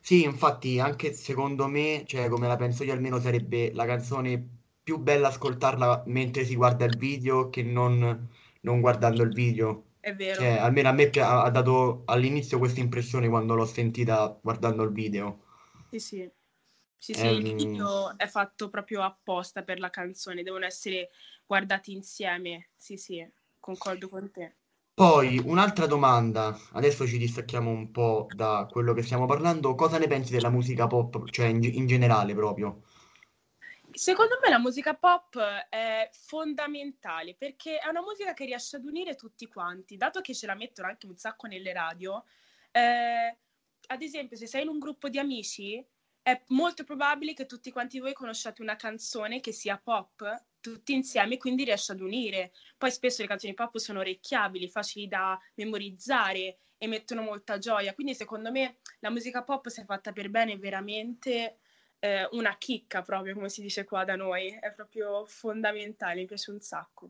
Sì, 0.00 0.24
infatti 0.24 0.78
anche 0.80 1.12
secondo 1.12 1.66
me, 1.66 2.04
cioè 2.06 2.28
come 2.28 2.48
la 2.48 2.56
penso 2.56 2.84
io 2.84 2.92
almeno, 2.92 3.20
sarebbe 3.20 3.72
la 3.72 3.86
canzone 3.86 4.44
più 4.82 4.98
bella 4.98 5.28
ascoltarla 5.28 6.04
mentre 6.06 6.44
si 6.44 6.54
guarda 6.54 6.84
il 6.84 6.96
video 6.96 7.50
che 7.50 7.62
non, 7.62 8.28
non 8.60 8.80
guardando 8.80 9.22
il 9.22 9.32
video. 9.32 9.84
È 10.00 10.14
vero. 10.14 10.40
Cioè, 10.40 10.58
almeno 10.58 10.88
a 10.88 10.92
me 10.92 11.10
ha, 11.10 11.42
ha 11.42 11.50
dato 11.50 12.02
all'inizio 12.06 12.58
questa 12.58 12.80
impressione 12.80 13.28
quando 13.28 13.54
l'ho 13.54 13.66
sentita 13.66 14.38
guardando 14.40 14.84
il 14.84 14.92
video. 14.92 15.42
Sì, 15.90 15.98
sì. 15.98 16.30
Sì, 16.98 17.14
sì, 17.14 17.26
il 17.26 17.54
video 17.54 18.16
è 18.16 18.26
fatto 18.26 18.68
proprio 18.68 19.02
apposta 19.02 19.62
per 19.62 19.78
la 19.78 19.90
canzone, 19.90 20.42
devono 20.42 20.64
essere 20.64 21.10
guardati 21.44 21.92
insieme. 21.92 22.70
Sì, 22.74 22.96
sì, 22.96 23.24
concordo 23.60 24.08
con 24.08 24.30
te. 24.30 24.54
Poi 24.96 25.38
un'altra 25.44 25.84
domanda, 25.84 26.58
adesso 26.72 27.06
ci 27.06 27.18
distacchiamo 27.18 27.68
un 27.68 27.90
po' 27.90 28.28
da 28.34 28.66
quello 28.70 28.94
che 28.94 29.02
stiamo 29.02 29.26
parlando, 29.26 29.74
cosa 29.74 29.98
ne 29.98 30.06
pensi 30.06 30.32
della 30.32 30.48
musica 30.48 30.86
pop, 30.86 31.28
cioè 31.28 31.48
in, 31.48 31.62
in 31.62 31.86
generale 31.86 32.32
proprio? 32.32 32.80
Secondo 33.92 34.38
me 34.42 34.48
la 34.48 34.58
musica 34.58 34.94
pop 34.94 35.36
è 35.68 36.08
fondamentale 36.14 37.34
perché 37.34 37.76
è 37.76 37.88
una 37.90 38.00
musica 38.00 38.32
che 38.32 38.46
riesce 38.46 38.76
ad 38.76 38.86
unire 38.86 39.16
tutti 39.16 39.46
quanti, 39.48 39.98
dato 39.98 40.22
che 40.22 40.32
ce 40.32 40.46
la 40.46 40.54
mettono 40.54 40.88
anche 40.88 41.04
un 41.04 41.18
sacco 41.18 41.46
nelle 41.46 41.74
radio. 41.74 42.24
Eh, 42.70 43.36
ad 43.88 44.00
esempio, 44.00 44.38
se 44.38 44.46
sei 44.46 44.62
in 44.62 44.68
un 44.68 44.78
gruppo 44.78 45.10
di 45.10 45.18
amici, 45.18 45.86
è 46.22 46.42
molto 46.48 46.84
probabile 46.84 47.34
che 47.34 47.44
tutti 47.44 47.70
quanti 47.70 48.00
voi 48.00 48.14
conosciate 48.14 48.62
una 48.62 48.76
canzone 48.76 49.40
che 49.40 49.52
sia 49.52 49.76
pop 49.76 50.24
tutti 50.70 50.94
insieme, 50.94 51.36
quindi 51.36 51.64
riesce 51.64 51.92
ad 51.92 52.00
unire. 52.00 52.52
Poi 52.76 52.90
spesso 52.90 53.22
le 53.22 53.28
canzoni 53.28 53.54
pop 53.54 53.76
sono 53.78 54.00
orecchiabili, 54.00 54.68
facili 54.68 55.06
da 55.06 55.38
memorizzare 55.54 56.58
e 56.78 56.86
mettono 56.86 57.22
molta 57.22 57.58
gioia. 57.58 57.94
Quindi 57.94 58.14
secondo 58.14 58.50
me 58.50 58.78
la 59.00 59.10
musica 59.10 59.42
pop, 59.42 59.68
se 59.68 59.84
fatta 59.84 60.12
per 60.12 60.28
bene, 60.28 60.52
è 60.52 60.58
veramente 60.58 61.58
eh, 62.00 62.28
una 62.32 62.56
chicca, 62.58 63.02
proprio 63.02 63.34
come 63.34 63.48
si 63.48 63.62
dice 63.62 63.84
qua 63.84 64.04
da 64.04 64.16
noi. 64.16 64.48
È 64.60 64.72
proprio 64.72 65.24
fondamentale, 65.26 66.20
mi 66.20 66.26
piace 66.26 66.50
un 66.50 66.60
sacco. 66.60 67.08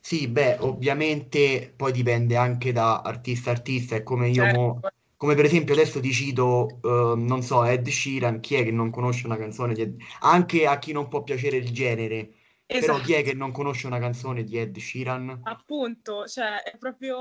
Sì, 0.00 0.28
beh, 0.28 0.58
ovviamente 0.60 1.72
poi 1.76 1.92
dipende 1.92 2.36
anche 2.36 2.72
da 2.72 3.00
artista 3.02 3.50
a 3.50 3.54
artista, 3.54 3.96
è 3.96 4.02
come 4.02 4.28
io 4.28 4.44
Certo. 4.44 4.58
mo- 4.58 4.80
come 5.16 5.34
per 5.34 5.46
esempio 5.46 5.74
adesso 5.74 5.98
ti 5.98 6.12
cito, 6.12 6.78
eh, 6.82 7.16
non 7.16 7.42
so, 7.42 7.64
Ed 7.64 7.88
Sheeran, 7.88 8.40
chi 8.40 8.56
è 8.56 8.64
che 8.64 8.70
non 8.70 8.90
conosce 8.90 9.26
una 9.26 9.38
canzone 9.38 9.74
di 9.74 9.80
Ed... 9.80 9.96
Anche 10.20 10.66
a 10.66 10.78
chi 10.78 10.92
non 10.92 11.08
può 11.08 11.22
piacere 11.22 11.56
il 11.56 11.70
genere, 11.72 12.34
però 12.74 13.00
chi 13.00 13.12
è 13.14 13.22
Esatto. 13.22 13.22
che 13.22 13.34
non 13.34 13.52
conosce 13.52 13.86
una 13.86 13.98
canzone 13.98 14.44
di 14.44 14.58
Ed 14.58 14.76
Sheeran? 14.78 15.48
Appunto, 15.48 16.26
cioè 16.26 16.62
è 16.62 16.76
proprio 16.76 17.16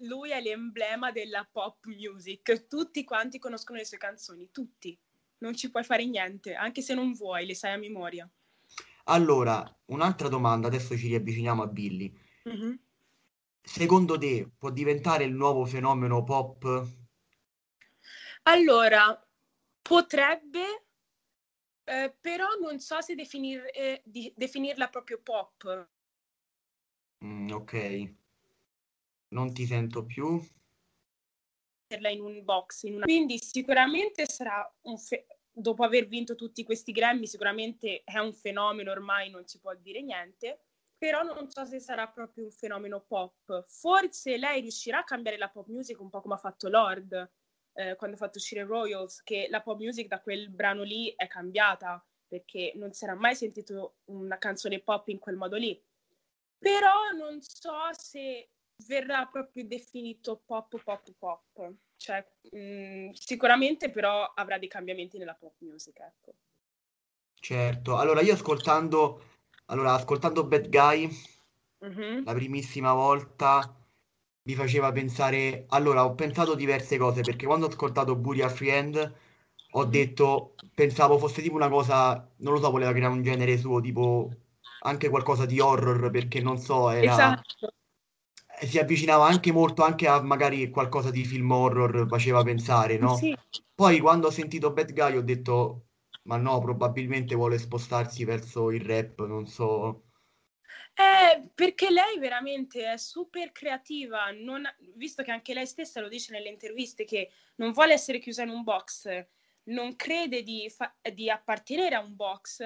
lui 0.00 0.30
è 0.30 0.40
l'emblema 0.40 1.12
della 1.12 1.46
pop 1.50 1.86
music. 1.86 2.66
Tutti 2.66 3.04
quanti 3.04 3.38
conoscono 3.38 3.78
le 3.78 3.84
sue 3.84 3.98
canzoni, 3.98 4.50
tutti. 4.50 4.98
non 5.38 5.54
ci 5.54 5.70
puoi 5.70 5.84
fare 5.84 6.06
niente, 6.06 6.54
anche 6.54 6.80
se 6.82 6.94
non 6.94 7.12
vuoi, 7.12 7.46
le 7.46 7.54
sai 7.54 7.72
a 7.74 7.76
memoria. 7.76 8.28
Allora, 9.04 9.64
un'altra 9.86 10.28
domanda, 10.28 10.66
adesso 10.66 10.94
ci 10.96 11.06
riavviciniamo 11.08 11.62
a 11.62 11.66
Billy. 11.68 12.14
Mhm. 12.46 12.78
Secondo 13.62 14.16
te 14.16 14.52
può 14.56 14.70
diventare 14.70 15.24
il 15.24 15.34
nuovo 15.34 15.64
fenomeno 15.66 16.22
pop? 16.22 16.86
Allora, 18.44 19.22
potrebbe, 19.82 20.83
eh, 21.84 22.14
però 22.20 22.46
non 22.60 22.78
so 22.80 23.00
se 23.00 23.14
definir- 23.14 23.70
eh, 23.72 24.02
di- 24.04 24.32
definirla 24.36 24.88
proprio 24.88 25.20
pop. 25.22 25.88
Mm, 27.24 27.50
ok. 27.50 28.14
Non 29.28 29.52
ti 29.52 29.66
sento 29.66 30.04
più. 30.04 30.40
metterla 31.86 32.08
in 32.08 32.20
un 32.22 32.42
box. 32.44 32.84
in 32.84 32.94
una- 32.94 33.04
Quindi 33.04 33.38
sicuramente 33.38 34.26
sarà 34.26 34.66
un 34.82 34.96
fe- 34.98 35.26
dopo 35.52 35.84
aver 35.84 36.06
vinto 36.08 36.34
tutti 36.34 36.64
questi 36.64 36.92
Grammy, 36.92 37.26
sicuramente 37.26 38.02
è 38.04 38.18
un 38.18 38.32
fenomeno 38.32 38.90
ormai, 38.90 39.30
non 39.30 39.46
si 39.46 39.60
può 39.60 39.74
dire 39.74 40.00
niente. 40.00 40.60
Però 40.96 41.22
non 41.22 41.50
so 41.50 41.64
se 41.66 41.80
sarà 41.80 42.08
proprio 42.08 42.44
un 42.44 42.50
fenomeno 42.50 43.00
pop. 43.02 43.66
Forse 43.68 44.38
lei 44.38 44.62
riuscirà 44.62 45.00
a 45.00 45.04
cambiare 45.04 45.36
la 45.36 45.50
pop 45.50 45.68
music 45.68 46.00
un 46.00 46.08
po' 46.08 46.22
come 46.22 46.34
ha 46.34 46.38
fatto 46.38 46.68
Lord 46.68 47.30
eh, 47.74 47.96
quando 47.96 48.16
ha 48.16 48.18
fatto 48.18 48.38
uscire 48.38 48.64
Royals, 48.64 49.22
che 49.22 49.46
la 49.50 49.60
pop 49.60 49.78
music 49.78 50.08
da 50.08 50.20
quel 50.20 50.48
brano 50.48 50.82
lì 50.82 51.12
è 51.16 51.26
cambiata 51.26 52.04
perché 52.26 52.72
non 52.76 52.92
si 52.92 53.04
era 53.04 53.14
mai 53.14 53.34
sentito 53.36 53.96
una 54.06 54.38
canzone 54.38 54.80
pop 54.80 55.08
in 55.08 55.18
quel 55.18 55.36
modo 55.36 55.56
lì. 55.56 55.80
Però 56.58 57.10
non 57.16 57.40
so 57.42 57.72
se 57.92 58.48
verrà 58.86 59.26
proprio 59.26 59.64
definito 59.64 60.42
pop 60.44 60.82
pop 60.82 61.12
pop. 61.18 61.72
Cioè, 61.96 62.26
mh, 62.50 63.10
sicuramente 63.12 63.90
però 63.90 64.32
avrà 64.34 64.58
dei 64.58 64.68
cambiamenti 64.68 65.18
nella 65.18 65.34
pop 65.34 65.54
music, 65.58 66.00
ecco. 66.00 66.34
Certo. 67.34 67.96
Allora, 67.98 68.20
io 68.22 68.32
ascoltando, 68.32 69.22
allora, 69.66 69.92
ascoltando 69.92 70.44
Bad 70.44 70.68
Guy 70.68 71.08
Mhm. 71.80 72.24
la 72.24 72.32
primissima 72.32 72.94
volta 72.94 73.83
mi 74.44 74.54
faceva 74.54 74.92
pensare. 74.92 75.64
Allora, 75.68 76.04
ho 76.04 76.14
pensato 76.14 76.54
diverse 76.54 76.96
cose 76.98 77.24
perché 77.24 77.46
quando 77.46 77.66
ho 77.66 77.68
ascoltato 77.70 78.16
Burial 78.16 78.50
Friend 78.50 79.14
ho 79.76 79.84
Mhm. 79.84 79.86
detto, 79.86 80.58
pensavo 80.74 81.18
fosse 81.18 81.42
tipo 81.42 81.54
una 81.56 81.68
cosa, 81.68 82.30
non 82.38 82.52
lo 82.54 82.60
so, 82.60 82.70
voleva 82.70 82.92
creare 82.92 83.12
un 83.12 83.22
genere 83.22 83.56
suo, 83.58 83.80
tipo 83.80 84.30
anche 84.80 85.08
qualcosa 85.08 85.46
di 85.46 85.60
horror 85.60 86.10
perché 86.10 86.40
non 86.40 86.58
so, 86.58 86.90
era. 86.90 87.38
Esatto. 87.38 87.68
eh, 88.60 88.66
si 88.66 88.78
avvicinava 88.78 89.26
anche 89.26 89.52
molto 89.52 89.82
anche 89.82 90.06
a 90.08 90.20
magari 90.22 90.70
qualcosa 90.70 91.10
di 91.10 91.24
film 91.24 91.50
horror, 91.52 92.06
faceva 92.08 92.42
pensare, 92.42 92.96
no? 92.98 93.28
Sì, 93.28 93.34
Poi 93.74 93.98
quando 94.00 94.28
ho 94.28 94.30
sentito 94.30 94.72
Bad 94.72 94.92
Guy 94.92 95.16
ho 95.16 95.22
detto, 95.22 95.88
ma 96.22 96.36
no, 96.36 96.58
probabilmente 96.60 97.34
vuole 97.34 97.58
spostarsi 97.58 98.24
verso 98.24 98.70
il 98.70 98.80
rap, 98.82 99.24
non 99.26 99.46
so. 99.46 100.03
Eh, 100.96 101.50
perché 101.54 101.90
lei 101.90 102.18
veramente 102.18 102.84
è 102.92 102.96
super 102.96 103.50
creativa, 103.50 104.30
non- 104.30 104.68
visto 104.94 105.24
che 105.24 105.32
anche 105.32 105.52
lei 105.52 105.66
stessa 105.66 106.00
lo 106.00 106.08
dice 106.08 106.32
nelle 106.32 106.48
interviste 106.48 107.04
che 107.04 107.30
non 107.56 107.72
vuole 107.72 107.94
essere 107.94 108.20
chiusa 108.20 108.42
in 108.42 108.50
un 108.50 108.62
box, 108.62 109.26
non 109.64 109.96
crede 109.96 110.42
di, 110.42 110.70
fa- 110.70 110.94
di 111.12 111.28
appartenere 111.28 111.96
a 111.96 112.00
un 112.00 112.14
box, 112.14 112.62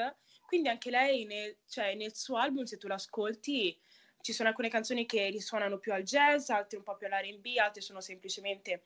quindi 0.47 0.69
anche 0.69 0.91
lei 0.91 1.25
nel, 1.25 1.57
cioè, 1.69 1.95
nel 1.95 2.15
suo 2.15 2.37
album, 2.37 2.65
se 2.65 2.77
tu 2.77 2.87
l'ascolti, 2.87 3.79
ci 4.21 4.33
sono 4.33 4.49
alcune 4.51 4.69
canzoni 4.69 5.07
che 5.07 5.31
risuonano 5.31 5.79
più 5.79 5.93
al 5.95 6.03
jazz, 6.03 6.51
altre 6.51 6.77
un 6.79 6.85
po' 6.85 6.97
più 6.97 7.07
all'R&B, 7.07 7.57
altre 7.59 7.81
sono 7.81 8.01
semplicemente 8.03 8.85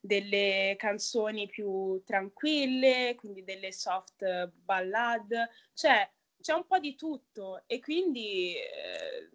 delle 0.00 0.74
canzoni 0.76 1.46
più 1.46 2.02
tranquille, 2.04 3.14
quindi 3.16 3.44
delle 3.44 3.72
soft 3.72 4.50
ballad, 4.64 5.32
cioè 5.72 6.10
c'è 6.42 6.52
un 6.52 6.66
po' 6.66 6.78
di 6.78 6.94
tutto 6.94 7.62
e 7.66 7.80
quindi 7.80 8.54
eh, 8.56 9.30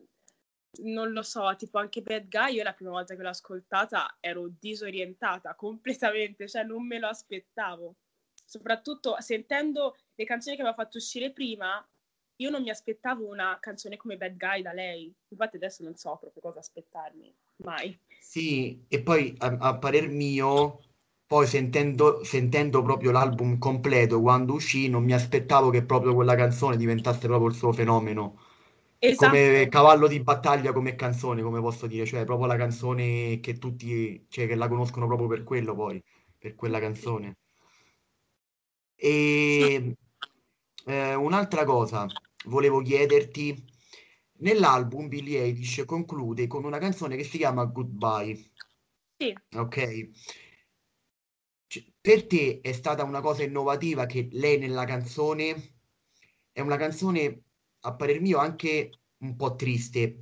non 0.84 1.12
lo 1.12 1.24
so, 1.24 1.56
tipo 1.56 1.80
anche 1.80 2.02
Bad 2.02 2.28
Guy, 2.28 2.56
io 2.56 2.64
la 2.64 2.74
prima 2.74 2.92
volta 2.92 3.16
che 3.16 3.22
l'ho 3.22 3.30
ascoltata 3.30 4.18
ero 4.20 4.50
disorientata 4.60 5.56
completamente, 5.56 6.48
cioè 6.48 6.64
non 6.64 6.86
me 6.86 7.00
lo 7.00 7.08
aspettavo. 7.08 7.96
Soprattutto 8.46 9.20
sentendo 9.20 9.98
le 10.16 10.26
canzoni 10.26 10.56
che 10.56 10.62
aveva 10.62 10.78
fatto 10.78 10.98
uscire 10.98 11.32
prima, 11.32 11.86
io 12.40 12.50
non 12.50 12.62
mi 12.62 12.70
aspettavo 12.70 13.28
una 13.28 13.58
canzone 13.60 13.98
come 13.98 14.18
Bad 14.18 14.38
Guy 14.38 14.62
da 14.62 14.74
lei. 14.74 15.14
Infatti 15.30 15.56
adesso 15.56 15.84
non 15.84 15.96
so 15.96 16.16
proprio 16.18 16.42
cosa 16.42 16.60
aspettarmi, 16.60 17.36
mai. 17.58 18.00
Sì, 18.20 18.86
e 18.88 19.02
poi 19.02 19.36
a, 19.40 19.58
a 19.60 19.78
parer 19.78 20.08
mio, 20.08 20.80
poi 21.28 21.46
sentendo, 21.46 22.24
sentendo 22.24 22.82
proprio 22.82 23.12
l'album 23.12 23.58
completo 23.58 24.22
quando 24.22 24.54
uscì, 24.54 24.88
non 24.88 25.04
mi 25.04 25.14
aspettavo 25.14 25.70
che 25.70 25.84
proprio 25.84 26.16
quella 26.16 26.36
canzone 26.36 26.78
diventasse 26.78 27.28
proprio 27.28 27.50
il 27.50 27.56
suo 27.56 27.74
fenomeno. 27.74 28.40
Esatto. 29.00 29.32
Come 29.32 29.68
cavallo 29.70 30.08
di 30.08 30.22
battaglia, 30.22 30.72
come 30.72 30.96
canzone, 30.96 31.42
come 31.42 31.60
posso 31.60 31.86
dire, 31.86 32.06
cioè 32.06 32.24
proprio 32.24 32.48
la 32.48 32.56
canzone 32.56 33.40
che 33.42 33.58
tutti, 33.58 34.26
cioè 34.30 34.48
che 34.48 34.56
la 34.56 34.70
conoscono 34.70 35.06
proprio 35.06 35.28
per 35.28 35.44
quello 35.44 35.76
poi, 35.76 36.02
per 36.40 36.56
quella 36.56 36.80
canzone. 36.80 37.38
E 38.96 39.96
eh, 40.86 41.14
un'altra 41.14 41.66
cosa, 41.66 42.10
volevo 42.46 42.82
chiederti, 42.82 43.66
nell'album 44.40 45.08
Billie 45.08 45.42
Eilish 45.42 45.84
conclude 45.86 46.48
con 46.48 46.64
una 46.64 46.78
canzone 46.78 47.16
che 47.18 47.24
si 47.24 47.38
chiama 47.38 47.66
Goodbye, 47.66 48.52
Sì. 49.20 49.36
ok? 49.56 50.10
Per 52.08 52.26
te 52.26 52.62
è 52.62 52.72
stata 52.72 53.04
una 53.04 53.20
cosa 53.20 53.44
innovativa 53.44 54.06
che 54.06 54.30
lei 54.32 54.58
nella 54.58 54.86
canzone 54.86 55.74
è 56.54 56.62
una 56.62 56.78
canzone, 56.78 57.42
a 57.82 57.96
parer 57.96 58.22
mio, 58.22 58.38
anche 58.38 58.92
un 59.18 59.36
po' 59.36 59.56
triste, 59.56 60.18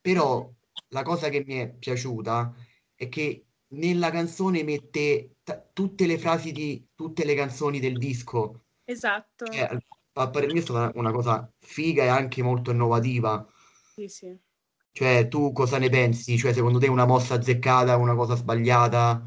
però 0.00 0.50
la 0.88 1.02
cosa 1.04 1.28
che 1.28 1.44
mi 1.46 1.58
è 1.58 1.72
piaciuta 1.72 2.52
è 2.92 3.08
che 3.08 3.46
nella 3.68 4.10
canzone 4.10 4.64
mette 4.64 5.36
t- 5.44 5.66
tutte 5.72 6.06
le 6.06 6.18
frasi 6.18 6.50
di 6.50 6.84
tutte 6.96 7.24
le 7.24 7.36
canzoni 7.36 7.78
del 7.78 7.98
disco. 7.98 8.64
Esatto. 8.82 9.44
A 9.44 9.78
a 10.14 10.30
parer 10.30 10.50
mio 10.50 10.60
è 10.60 10.64
stata 10.64 10.90
una 10.98 11.12
cosa 11.12 11.48
figa 11.60 12.02
e 12.02 12.08
anche 12.08 12.42
molto 12.42 12.72
innovativa. 12.72 13.46
Sì, 13.94 14.08
sì. 14.08 14.36
Cioè, 14.90 15.28
tu 15.28 15.52
cosa 15.52 15.78
ne 15.78 15.88
pensi? 15.88 16.36
Cioè, 16.36 16.52
secondo 16.52 16.80
te 16.80 16.86
è 16.86 16.88
una 16.88 17.06
mossa 17.06 17.34
azzeccata, 17.34 17.96
una 17.96 18.16
cosa 18.16 18.34
sbagliata? 18.34 19.24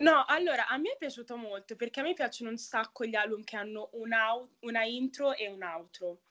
No, 0.00 0.24
allora 0.26 0.66
a 0.66 0.76
me 0.76 0.92
è 0.92 0.96
piaciuto 0.96 1.36
molto 1.36 1.76
perché 1.76 2.00
a 2.00 2.02
me 2.02 2.14
piacciono 2.14 2.50
un 2.50 2.56
sacco 2.58 3.04
gli 3.04 3.14
album 3.14 3.44
che 3.44 3.56
hanno 3.56 3.90
un 3.92 4.10
una 4.60 4.82
intro 4.84 5.32
e 5.34 5.46
un 5.48 5.62
outro. 5.62 6.22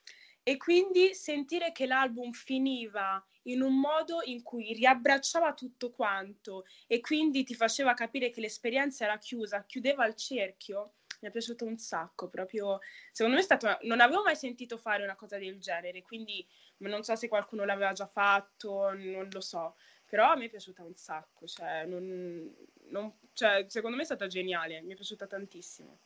E 0.43 0.57
quindi 0.57 1.13
sentire 1.13 1.71
che 1.71 1.85
l'album 1.85 2.31
finiva 2.33 3.23
in 3.43 3.61
un 3.61 3.79
modo 3.79 4.19
in 4.25 4.43
cui 4.43 4.73
riabbracciava 4.73 5.53
tutto 5.53 5.91
quanto 5.91 6.65
e 6.87 6.99
quindi 6.99 7.43
ti 7.45 7.55
faceva 7.55 7.93
capire 7.93 8.29
che 8.29 8.41
l'esperienza 8.41 9.05
era 9.05 9.17
chiusa, 9.17 9.63
chiudeva 9.65 10.05
il 10.05 10.15
cerchio, 10.15 10.95
mi 11.21 11.29
è 11.29 11.31
piaciuto 11.31 11.65
un 11.65 11.77
sacco, 11.77 12.27
proprio 12.27 12.79
secondo 13.13 13.37
me 13.37 13.41
è 13.41 13.45
stato 13.45 13.77
non 13.83 14.01
avevo 14.01 14.23
mai 14.23 14.35
sentito 14.35 14.77
fare 14.77 15.03
una 15.03 15.15
cosa 15.15 15.37
del 15.37 15.59
genere, 15.59 16.01
quindi 16.01 16.45
non 16.79 17.03
so 17.03 17.15
se 17.15 17.29
qualcuno 17.29 17.63
l'aveva 17.63 17.93
già 17.93 18.07
fatto, 18.07 18.91
non 18.93 19.29
lo 19.31 19.39
so, 19.39 19.75
però 20.13 20.29
a 20.29 20.35
me 20.35 20.45
è 20.45 20.49
piaciuta 20.49 20.83
un 20.83 20.93
sacco, 20.95 21.47
cioè, 21.47 21.85
non, 21.87 22.53
non- 22.91 23.13
cioè, 23.33 23.65
secondo 23.67 23.95
me 23.95 24.03
è 24.03 24.05
stata 24.05 24.27
geniale, 24.27 24.79
mi 24.83 24.91
è 24.91 24.95
piaciuta 24.95 25.25
tantissimo. 25.25 25.97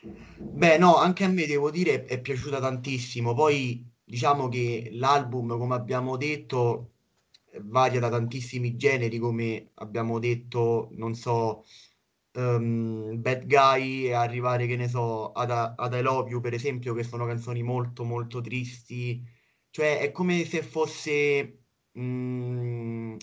Beh, 0.00 0.78
no, 0.78 0.96
anche 0.96 1.24
a 1.24 1.28
me 1.28 1.44
devo 1.44 1.70
dire 1.70 2.06
è 2.06 2.18
piaciuta 2.22 2.58
tantissimo. 2.58 3.34
Poi 3.34 3.86
diciamo 4.02 4.48
che 4.48 4.88
l'album, 4.94 5.58
come 5.58 5.74
abbiamo 5.74 6.16
detto, 6.16 6.92
varia 7.64 8.00
da 8.00 8.08
tantissimi 8.08 8.76
generi, 8.76 9.18
come 9.18 9.72
abbiamo 9.74 10.18
detto, 10.18 10.88
non 10.92 11.14
so, 11.14 11.66
ehm, 12.32 13.20
Bad 13.20 13.46
Guy 13.46 14.06
e 14.06 14.12
arrivare, 14.14 14.66
che 14.66 14.76
ne 14.76 14.88
so, 14.88 15.32
ad, 15.32 15.50
ad 15.50 15.92
I 15.92 16.00
Love 16.00 16.30
You, 16.30 16.40
per 16.40 16.54
esempio, 16.54 16.94
che 16.94 17.02
sono 17.02 17.26
canzoni 17.26 17.62
molto, 17.62 18.04
molto 18.04 18.40
tristi. 18.40 19.22
Cioè, 19.70 19.98
è 20.00 20.12
come 20.12 20.44
se 20.46 20.62
fosse 20.62 21.67
mm, 21.98 23.16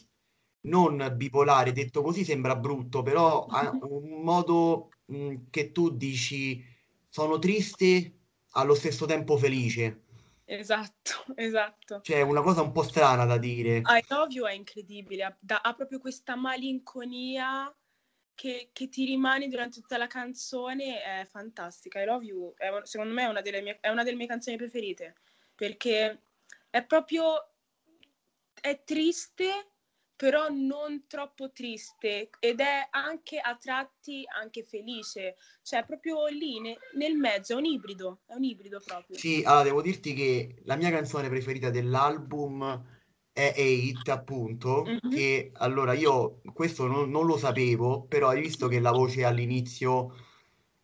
non 0.62 1.13
bipolare, 1.15 1.71
detto 1.71 2.01
così 2.01 2.23
sembra 2.23 2.56
brutto, 2.56 3.01
però 3.04 3.45
ha 3.45 3.69
un 3.84 4.21
modo 4.23 4.89
mm, 5.12 5.36
che 5.49 5.71
tu 5.71 5.89
dici 5.89 6.63
sono 7.10 7.39
triste 7.39 8.19
allo 8.51 8.75
stesso 8.75 9.06
tempo 9.06 9.38
felice. 9.38 10.04
Esatto, 10.45 11.25
esatto. 11.36 12.01
Cioè, 12.01 12.21
una 12.21 12.41
cosa 12.41 12.62
un 12.62 12.71
po' 12.71 12.84
strana 12.84 13.25
da 13.25 13.38
dire. 13.38 13.78
I 13.78 14.04
Love 14.10 14.34
You 14.34 14.47
è 14.47 14.54
incredibile, 14.54 15.23
ha, 15.23 15.36
da- 15.39 15.62
ha 15.62 15.73
proprio 15.73 15.99
questa 15.99 16.36
malinconia 16.36 17.73
che, 18.36 18.69
che 18.71 18.89
ti 18.89 19.06
rimane 19.06 19.47
durante 19.47 19.80
tutta 19.80 19.97
la 19.97 20.08
canzone, 20.08 21.01
è 21.01 21.25
fantastica. 21.25 22.01
I 22.01 22.06
Love 22.06 22.25
You 22.25 22.54
è, 22.56 22.69
secondo 22.84 23.13
me 23.13 23.23
è 23.23 23.28
una 23.28 23.41
delle 23.41 23.62
mie, 23.62 23.80
è 23.80 23.89
una 23.89 24.04
delle 24.04 24.17
mie 24.17 24.28
canzoni 24.28 24.58
preferite, 24.58 25.15
perché 25.56 26.21
è 26.69 26.84
proprio, 26.84 27.55
è 28.65 28.82
triste, 28.84 29.67
però 30.15 30.47
non 30.49 31.06
troppo 31.08 31.51
triste 31.51 32.30
ed 32.39 32.60
è 32.62 32.88
anche 32.89 33.38
a 33.38 33.56
tratti 33.58 34.23
anche 34.41 34.63
felice, 34.63 35.36
cioè 35.62 35.86
proprio 35.86 36.25
lì 36.28 36.60
ne- 36.60 36.78
nel 36.95 37.15
mezzo, 37.15 37.54
è 37.54 37.58
un 37.58 37.65
ibrido, 37.65 38.21
è 38.25 38.34
un 38.34 38.43
ibrido 38.43 38.82
proprio. 38.84 39.17
Sì, 39.17 39.43
allora 39.45 39.63
devo 39.63 39.82
dirti 39.84 40.13
che 40.13 40.56
la 40.63 40.75
mia 40.78 40.89
canzone 40.89 41.30
preferita 41.30 41.69
dell'album 41.69 42.84
è 43.32 43.54
Hate, 43.56 44.10
appunto, 44.10 44.84
Mhm. 44.86 45.10
che 45.12 45.51
allora 45.56 45.93
io 45.93 46.41
questo 46.54 46.88
non, 46.88 47.12
non 47.12 47.25
lo 47.28 47.38
sapevo, 47.38 48.06
però 48.08 48.30
hai 48.30 48.41
visto 48.41 48.67
che 48.67 48.80
la 48.80 48.91
voce 48.91 49.25
all'inizio 49.25 50.15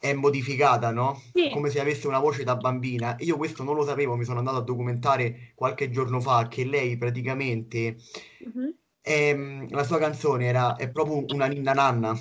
è 0.02 0.14
modificata, 0.14 0.92
no? 0.92 1.22
Sì. 1.36 1.48
Come 1.48 1.70
se 1.70 1.80
avesse 1.80 2.08
una 2.08 2.18
voce 2.20 2.44
da 2.44 2.56
bambina. 2.56 3.16
Io 3.20 3.38
questo 3.38 3.64
non 3.64 3.76
lo 3.76 3.86
sapevo, 3.86 4.16
mi 4.16 4.26
sono 4.26 4.40
andato 4.40 4.58
a 4.58 4.62
documentare 4.64 5.52
qualche 5.54 5.92
giorno 5.92 6.20
fa 6.20 6.48
che 6.48 6.66
lei 6.66 6.98
praticamente 6.98 7.98
Mhm. 8.46 8.72
ehm, 9.04 9.70
la 9.72 9.84
sua 9.84 9.98
canzone 9.98 10.46
era 10.46 10.76
è 10.76 10.92
proprio 10.92 11.26
una 11.34 11.48
ninna 11.48 11.74
nanna. 11.74 12.14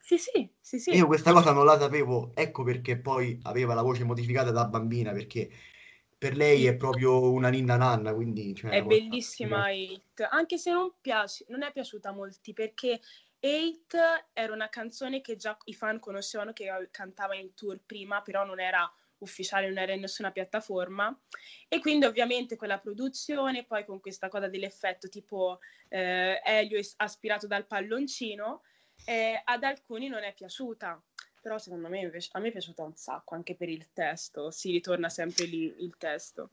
Sì, 0.00 0.18
sì, 0.18 0.50
sì, 0.60 0.78
sì. 0.78 0.90
Io 0.92 1.06
questa 1.06 1.32
cosa 1.32 1.52
non 1.52 1.64
la 1.64 1.78
sapevo, 1.78 2.32
ecco 2.34 2.62
perché 2.62 3.00
poi 3.00 3.38
aveva 3.42 3.74
la 3.74 3.82
voce 3.82 4.04
modificata 4.04 4.50
da 4.50 4.66
bambina, 4.66 5.12
perché 5.12 5.48
per 6.18 6.36
lei 6.36 6.66
è 6.66 6.76
proprio 6.76 7.30
una 7.32 7.48
ninna 7.48 7.76
nanna, 7.76 8.14
quindi 8.14 8.54
cioè, 8.54 8.70
È 8.70 8.76
una 8.76 8.84
cosa 8.84 8.98
bellissima 9.00 9.64
Hate, 9.66 10.24
anche 10.30 10.58
se 10.58 10.72
non 10.72 10.92
piace, 11.00 11.44
non 11.48 11.62
è 11.62 11.72
piaciuta 11.72 12.10
a 12.10 12.12
molti 12.12 12.52
perché 12.52 13.00
Hate 13.44 14.28
era 14.32 14.54
una 14.54 14.70
canzone 14.70 15.20
che 15.20 15.36
già 15.36 15.54
i 15.64 15.74
fan 15.74 16.00
conoscevano 16.00 16.54
che 16.54 16.88
cantava 16.90 17.34
in 17.34 17.52
tour 17.52 17.78
prima, 17.84 18.22
però 18.22 18.42
non 18.42 18.58
era 18.58 18.90
ufficiale, 19.18 19.68
non 19.68 19.76
era 19.76 19.92
in 19.92 20.00
nessuna 20.00 20.32
piattaforma 20.32 21.14
e 21.68 21.78
quindi 21.78 22.06
ovviamente 22.06 22.56
con 22.56 22.68
la 22.68 22.78
produzione, 22.78 23.64
poi 23.64 23.84
con 23.84 24.00
questa 24.00 24.28
cosa 24.28 24.48
dell'effetto 24.48 25.10
tipo 25.10 25.58
eh, 25.88 26.40
Elio 26.42 26.80
aspirato 26.96 27.46
dal 27.46 27.66
palloncino, 27.66 28.62
eh, 29.04 29.38
ad 29.44 29.62
alcuni 29.62 30.08
non 30.08 30.22
è 30.22 30.32
piaciuta. 30.32 31.02
Però 31.42 31.58
secondo 31.58 31.88
me 31.90 32.00
invece 32.00 32.30
a 32.32 32.40
me 32.40 32.48
è 32.48 32.52
piaciuta 32.52 32.82
un 32.82 32.96
sacco 32.96 33.34
anche 33.34 33.54
per 33.54 33.68
il 33.68 33.92
testo, 33.92 34.50
si 34.50 34.70
ritorna 34.70 35.10
sempre 35.10 35.44
lì 35.44 35.64
il 35.80 35.94
testo. 35.98 36.52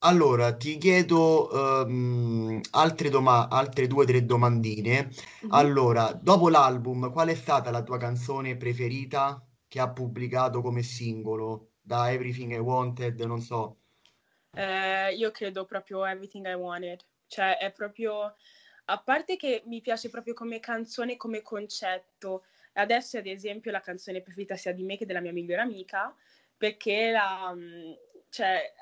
Allora, 0.00 0.56
ti 0.56 0.78
chiedo 0.78 1.50
ehm, 1.84 2.60
altre, 2.70 3.08
doma- 3.10 3.48
altre 3.48 3.88
due 3.88 4.04
o 4.04 4.06
tre 4.06 4.24
domandine. 4.24 5.10
Mhm. 5.42 5.52
Allora, 5.52 6.12
dopo 6.12 6.48
l'album, 6.48 7.10
qual 7.10 7.28
è 7.28 7.34
stata 7.34 7.70
la 7.70 7.82
tua 7.82 7.98
canzone 7.98 8.56
preferita 8.56 9.44
che 9.66 9.80
ha 9.80 9.90
pubblicato 9.90 10.60
come 10.62 10.82
singolo? 10.82 11.72
Da 11.80 12.12
Everything 12.12 12.52
I 12.52 12.58
Wanted, 12.58 13.20
non 13.22 13.40
so. 13.40 13.76
Eh, 14.54 15.14
io 15.14 15.30
credo 15.32 15.64
proprio 15.64 16.04
Everything 16.04 16.46
I 16.46 16.54
Wanted, 16.54 17.00
cioè 17.26 17.58
è 17.58 17.72
proprio, 17.72 18.34
a 18.86 18.98
parte 18.98 19.36
che 19.36 19.62
mi 19.66 19.80
piace 19.80 20.10
proprio 20.10 20.34
come 20.34 20.60
canzone, 20.60 21.16
come 21.16 21.42
concetto, 21.42 22.44
adesso 22.74 23.18
ad 23.18 23.26
esempio 23.26 23.70
la 23.72 23.80
canzone 23.80 24.20
preferita 24.20 24.56
sia 24.56 24.72
di 24.72 24.82
me 24.84 24.96
che 24.96 25.06
della 25.06 25.20
mia 25.20 25.32
migliore 25.32 25.62
amica, 25.62 26.14
perché 26.56 27.10
la, 27.10 27.52
mm, 27.54 27.92
cioè, 28.30 28.72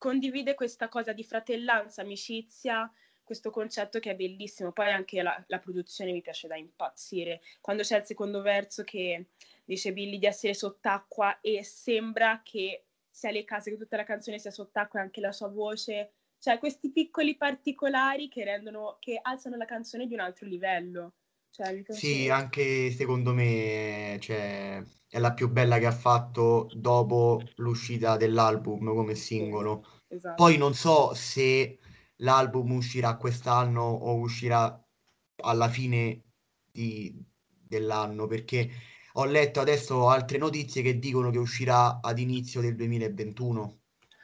condivide 0.00 0.54
questa 0.54 0.88
cosa 0.88 1.12
di 1.12 1.22
fratellanza, 1.22 2.00
amicizia, 2.00 2.90
questo 3.22 3.50
concetto 3.50 3.98
che 3.98 4.12
è 4.12 4.16
bellissimo, 4.16 4.72
poi 4.72 4.90
anche 4.90 5.20
la, 5.20 5.44
la 5.46 5.58
produzione 5.58 6.10
mi 6.10 6.22
piace 6.22 6.48
da 6.48 6.56
impazzire, 6.56 7.42
quando 7.60 7.82
c'è 7.82 7.98
il 7.98 8.06
secondo 8.06 8.40
verso 8.40 8.82
che 8.82 9.26
dice 9.62 9.92
Billy 9.92 10.18
di 10.18 10.24
essere 10.24 10.54
sott'acqua 10.54 11.40
e 11.42 11.62
sembra 11.62 12.40
che 12.42 12.86
sia 13.10 13.30
le 13.30 13.44
case, 13.44 13.70
che 13.70 13.76
tutta 13.76 13.98
la 13.98 14.04
canzone 14.04 14.38
sia 14.38 14.50
sott'acqua 14.50 15.00
e 15.00 15.02
anche 15.02 15.20
la 15.20 15.32
sua 15.32 15.48
voce, 15.48 16.12
cioè 16.38 16.58
questi 16.58 16.90
piccoli 16.90 17.36
particolari 17.36 18.28
che 18.28 18.42
rendono, 18.42 18.96
che 19.00 19.18
alzano 19.20 19.56
la 19.56 19.66
canzone 19.66 20.06
di 20.06 20.14
un 20.14 20.20
altro 20.20 20.46
livello. 20.46 21.12
Cioè, 21.50 21.82
Sì, 21.88 22.28
anche 22.28 22.90
secondo 22.92 23.32
me, 23.32 24.16
cioè, 24.20 24.82
è 25.08 25.18
la 25.18 25.32
più 25.32 25.48
bella 25.50 25.78
che 25.78 25.86
ha 25.86 25.92
fatto 25.92 26.70
dopo 26.74 27.42
l'uscita 27.56 28.16
dell'album 28.16 28.94
come 28.94 29.14
singolo. 29.14 29.84
esatto. 30.08 30.42
Poi 30.42 30.56
non 30.56 30.74
so 30.74 31.12
se 31.14 31.78
l'album 32.16 32.72
uscirà 32.72 33.16
quest'anno 33.16 33.82
o 33.82 34.14
uscirà 34.16 34.82
alla 35.42 35.68
fine 35.68 36.22
di- 36.70 37.12
dell'anno, 37.42 38.26
perché 38.26 38.70
ho 39.14 39.24
letto 39.24 39.60
adesso 39.60 40.08
altre 40.08 40.38
notizie 40.38 40.82
che 40.82 40.98
dicono 40.98 41.30
che 41.30 41.38
uscirà 41.38 42.00
ad 42.00 42.18
inizio 42.18 42.60
del 42.60 42.76
2021. 42.76 43.78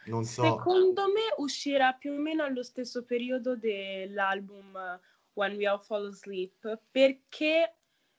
Non 0.06 0.24
so. 0.24 0.56
Secondo 0.56 1.06
me 1.08 1.34
uscirà 1.38 1.92
più 1.94 2.12
o 2.12 2.18
meno 2.18 2.44
allo 2.44 2.62
stesso 2.62 3.04
periodo 3.04 3.56
dell'album 3.56 5.00
When 5.36 5.56
We 5.56 5.66
All 5.66 5.80
Fall 5.80 6.08
Asleep, 6.08 6.80
perché 6.90 7.76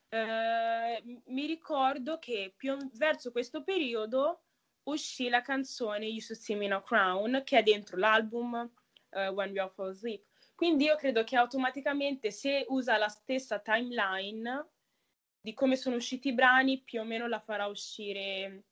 eh, 0.10 1.04
mi 1.26 1.46
ricordo 1.46 2.20
che 2.20 2.54
più 2.56 2.78
verso 2.94 3.32
questo 3.32 3.64
periodo 3.64 4.44
uscì 4.84 5.28
la 5.28 5.42
canzone 5.42 6.06
You 6.06 6.20
Should 6.20 6.42
See 6.42 6.56
Me 6.56 6.68
a 6.68 6.82
Crown, 6.82 7.42
che 7.44 7.58
è 7.58 7.64
dentro 7.64 7.98
l'album 7.98 8.72
eh, 9.10 9.28
When 9.30 9.52
We 9.52 9.60
All 9.60 9.74
Fall 9.74 9.90
Asleep. 9.90 10.24
Quindi 10.56 10.86
io 10.86 10.96
credo 10.96 11.24
che 11.24 11.36
automaticamente 11.36 12.32
se 12.32 12.66
usa 12.70 12.98
la 12.98 13.10
stessa 13.10 13.60
timeline 13.60 14.70
di 15.42 15.54
come 15.54 15.76
sono 15.76 15.96
usciti 15.96 16.30
i 16.30 16.34
brani, 16.34 16.82
più 16.82 17.00
o 17.02 17.04
meno 17.04 17.28
la 17.28 17.40
farà 17.40 17.66
uscire 17.66 18.64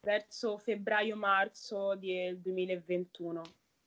verso 0.00 0.58
febbraio-marzo 0.58 1.94
del 1.96 2.40
2021. 2.40 3.42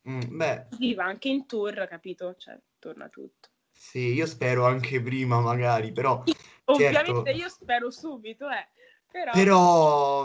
Mm, 0.08 0.36
beh, 0.36 0.66
Così 0.70 0.94
va 0.94 1.04
anche 1.04 1.28
in 1.28 1.46
tour, 1.46 1.86
capito? 1.88 2.34
Cioè, 2.36 2.58
torna 2.78 3.08
tutto. 3.08 3.50
Sì, 3.84 4.12
io 4.14 4.26
spero 4.26 4.64
anche 4.66 5.00
prima 5.02 5.40
magari, 5.40 5.92
però 5.92 6.22
Ovviamente 6.66 7.30
certo. 7.30 7.32
io 7.32 7.48
spero 7.48 7.90
subito, 7.90 8.48
eh. 8.48 8.66
Però, 9.10 9.44
Però 9.44 10.24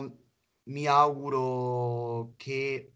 mi 0.69 0.85
auguro 0.87 2.33
che, 2.37 2.93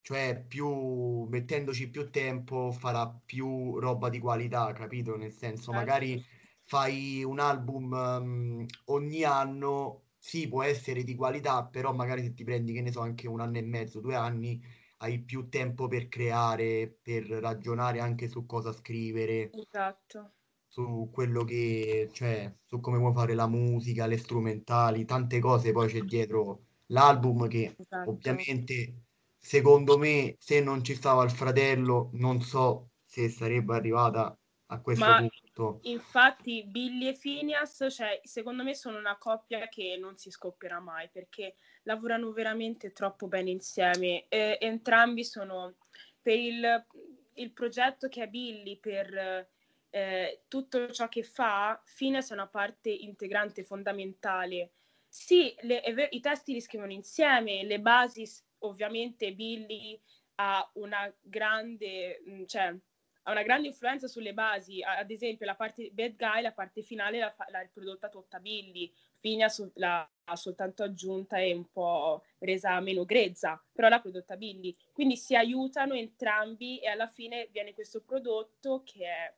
cioè, 0.00 0.44
più 0.46 1.24
mettendoci 1.24 1.90
più 1.90 2.10
tempo 2.10 2.70
farà 2.72 3.08
più 3.24 3.78
roba 3.80 4.08
di 4.08 4.18
qualità, 4.20 4.72
capito? 4.72 5.16
Nel 5.16 5.32
senso, 5.32 5.72
Certo. 5.72 5.72
magari 5.72 6.24
fai 6.64 7.24
un 7.24 7.40
album 7.40 7.92
ehm, 7.92 8.66
ogni 8.86 9.24
anno, 9.24 10.10
sì, 10.18 10.48
può 10.48 10.62
essere 10.62 11.02
di 11.02 11.14
qualità, 11.16 11.64
però 11.66 11.92
magari 11.92 12.22
se 12.22 12.34
ti 12.34 12.44
prendi, 12.44 12.72
che 12.72 12.82
ne 12.82 12.92
so, 12.92 13.00
anche 13.00 13.26
un 13.28 13.40
anno 13.40 13.58
e 13.58 13.62
mezzo, 13.62 14.00
due 14.00 14.14
anni, 14.14 14.62
hai 14.98 15.22
più 15.24 15.48
tempo 15.48 15.88
per 15.88 16.08
creare, 16.08 16.88
per 17.02 17.24
ragionare 17.26 18.00
anche 18.00 18.28
su 18.28 18.46
cosa 18.46 18.72
scrivere 18.72 19.54
Esatto. 19.54 20.32
su 20.72 21.08
quello 21.12 21.44
che, 21.44 22.10
cioè, 22.12 22.54
su 22.64 22.80
come 22.80 22.98
vuoi 22.98 23.12
fare 23.14 23.34
la 23.34 23.46
musica, 23.46 24.06
le 24.06 24.18
strumentali, 24.18 25.04
tante 25.04 25.38
cose 25.40 25.72
poi 25.72 25.88
c'è 25.88 26.02
dietro 26.02 26.64
l'album 26.86 27.46
che 27.48 27.78
Esatto. 27.78 28.08
ovviamente 28.08 29.04
secondo 29.38 29.96
me 29.98 30.34
se 30.38 30.60
non 30.60 30.82
ci 30.84 30.94
stava 30.94 31.22
il 31.24 31.30
fratello 31.30 32.10
non 32.14 32.40
so 32.42 32.90
se 33.04 33.28
sarebbe 33.28 33.74
arrivata 33.74 34.38
a 34.66 34.80
questo 34.80 35.14
Ma 35.14 35.14
punto. 35.14 35.86
infatti 35.86 36.64
Billy 36.66 37.08
e 37.08 37.12
Phineas, 37.18 37.86
cioè, 37.90 38.20
secondo 38.24 38.62
me 38.64 38.74
sono 38.74 38.98
una 38.98 39.18
coppia 39.18 39.68
che 39.68 39.96
non 40.00 40.16
si 40.16 40.30
scoppierà 40.30 40.80
mai 40.80 41.10
perché 41.10 41.56
lavorano 41.86 42.30
veramente 42.32 42.92
troppo 42.92 43.26
bene 43.26 43.50
insieme. 43.50 44.26
E, 44.28 44.58
entrambi 44.60 45.24
sono 45.24 45.76
per 46.20 46.36
il, 46.36 46.86
il 47.34 47.52
progetto 47.52 48.08
che 48.08 48.24
è 48.24 48.28
Billy, 48.28 48.78
per 48.78 49.48
eh, 49.90 50.42
tutto 50.48 50.90
ciò 50.90 51.08
che 51.08 51.22
fa, 51.22 51.80
Phineas 51.96 52.30
è 52.30 52.34
una 52.34 52.48
parte 52.48 52.90
integrante 52.90 53.64
fondamentale. 53.64 54.72
Sì, 55.08 55.54
le- 55.60 56.08
i 56.10 56.20
testi 56.20 56.52
li 56.52 56.60
scrivono 56.60 56.92
insieme, 56.92 57.64
le 57.64 57.80
basi, 57.80 58.28
ovviamente 58.58 59.32
Billy 59.32 59.98
ha 60.36 60.68
una 60.74 61.12
grande, 61.20 62.20
mh, 62.24 62.44
cioè, 62.44 62.74
ha 63.22 63.30
una 63.30 63.42
grande 63.42 63.68
influenza 63.68 64.06
sulle 64.06 64.34
basi, 64.34 64.82
ad 64.82 65.10
esempio 65.10 65.46
la 65.46 65.54
parte 65.54 65.90
Bad 65.92 66.16
Guy, 66.16 66.42
la 66.42 66.52
parte 66.52 66.82
finale 66.82 67.18
l'ha, 67.18 67.34
l'ha 67.48 67.60
riprodotta 67.60 68.08
tutta 68.08 68.38
Billy, 68.38 68.92
Phineas 69.26 69.72
l'ha 69.74 70.08
ha 70.28 70.36
soltanto 70.36 70.82
aggiunta 70.82 71.38
e 71.38 71.52
un 71.52 71.70
po' 71.70 72.22
resa 72.38 72.80
meno 72.80 73.04
grezza, 73.04 73.62
però 73.72 73.88
l'ha 73.88 74.00
prodotta 74.00 74.36
Billy. 74.36 74.74
Quindi 74.92 75.16
si 75.16 75.36
aiutano 75.36 75.94
entrambi 75.94 76.80
e 76.80 76.88
alla 76.88 77.06
fine 77.06 77.48
viene 77.52 77.74
questo 77.74 78.00
prodotto 78.00 78.82
che 78.84 79.04
è, 79.06 79.34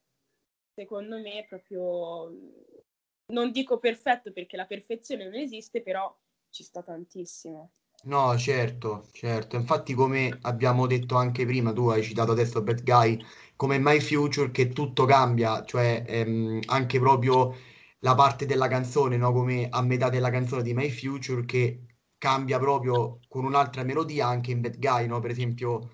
secondo 0.75 1.19
me, 1.19 1.45
proprio, 1.47 2.33
non 3.33 3.51
dico 3.51 3.79
perfetto 3.79 4.33
perché 4.33 4.57
la 4.57 4.65
perfezione 4.65 5.25
non 5.25 5.35
esiste, 5.35 5.83
però 5.83 6.15
ci 6.49 6.63
sta 6.63 6.83
tantissimo. 6.83 7.71
No, 8.05 8.37
certo, 8.39 9.09
certo. 9.13 9.57
Infatti, 9.57 9.93
come 9.93 10.39
abbiamo 10.43 10.87
detto 10.87 11.17
anche 11.17 11.45
prima, 11.45 11.73
tu 11.73 11.89
hai 11.89 12.03
citato 12.03 12.33
adesso 12.33 12.63
Bad 12.63 12.83
Guy, 12.83 13.23
come 13.57 13.79
My 13.79 14.01
Future, 14.01 14.51
che 14.53 14.69
tutto 14.69 15.05
cambia, 15.05 15.65
cioè 15.65 16.05
ehm, 16.07 16.61
anche 16.67 16.99
proprio 16.99 17.55
la 18.01 18.15
parte 18.15 18.47
della 18.47 18.69
canzone, 18.69 19.17
no? 19.17 19.33
Come 19.33 19.69
a 19.71 19.83
metà 19.83 20.09
della 20.09 20.31
canzone 20.31 20.63
di 20.63 20.75
My 20.75 20.91
Future, 20.91 21.45
che 21.45 21.87
cambia 22.19 22.59
proprio 22.59 23.21
con 23.29 23.45
un'altra 23.45 23.83
melodia 23.85 24.27
anche 24.27 24.51
in 24.53 24.61
Bad 24.61 24.79
Guy, 24.79 25.07
no? 25.07 25.21
Per 25.21 25.31
esempio, 25.31 25.91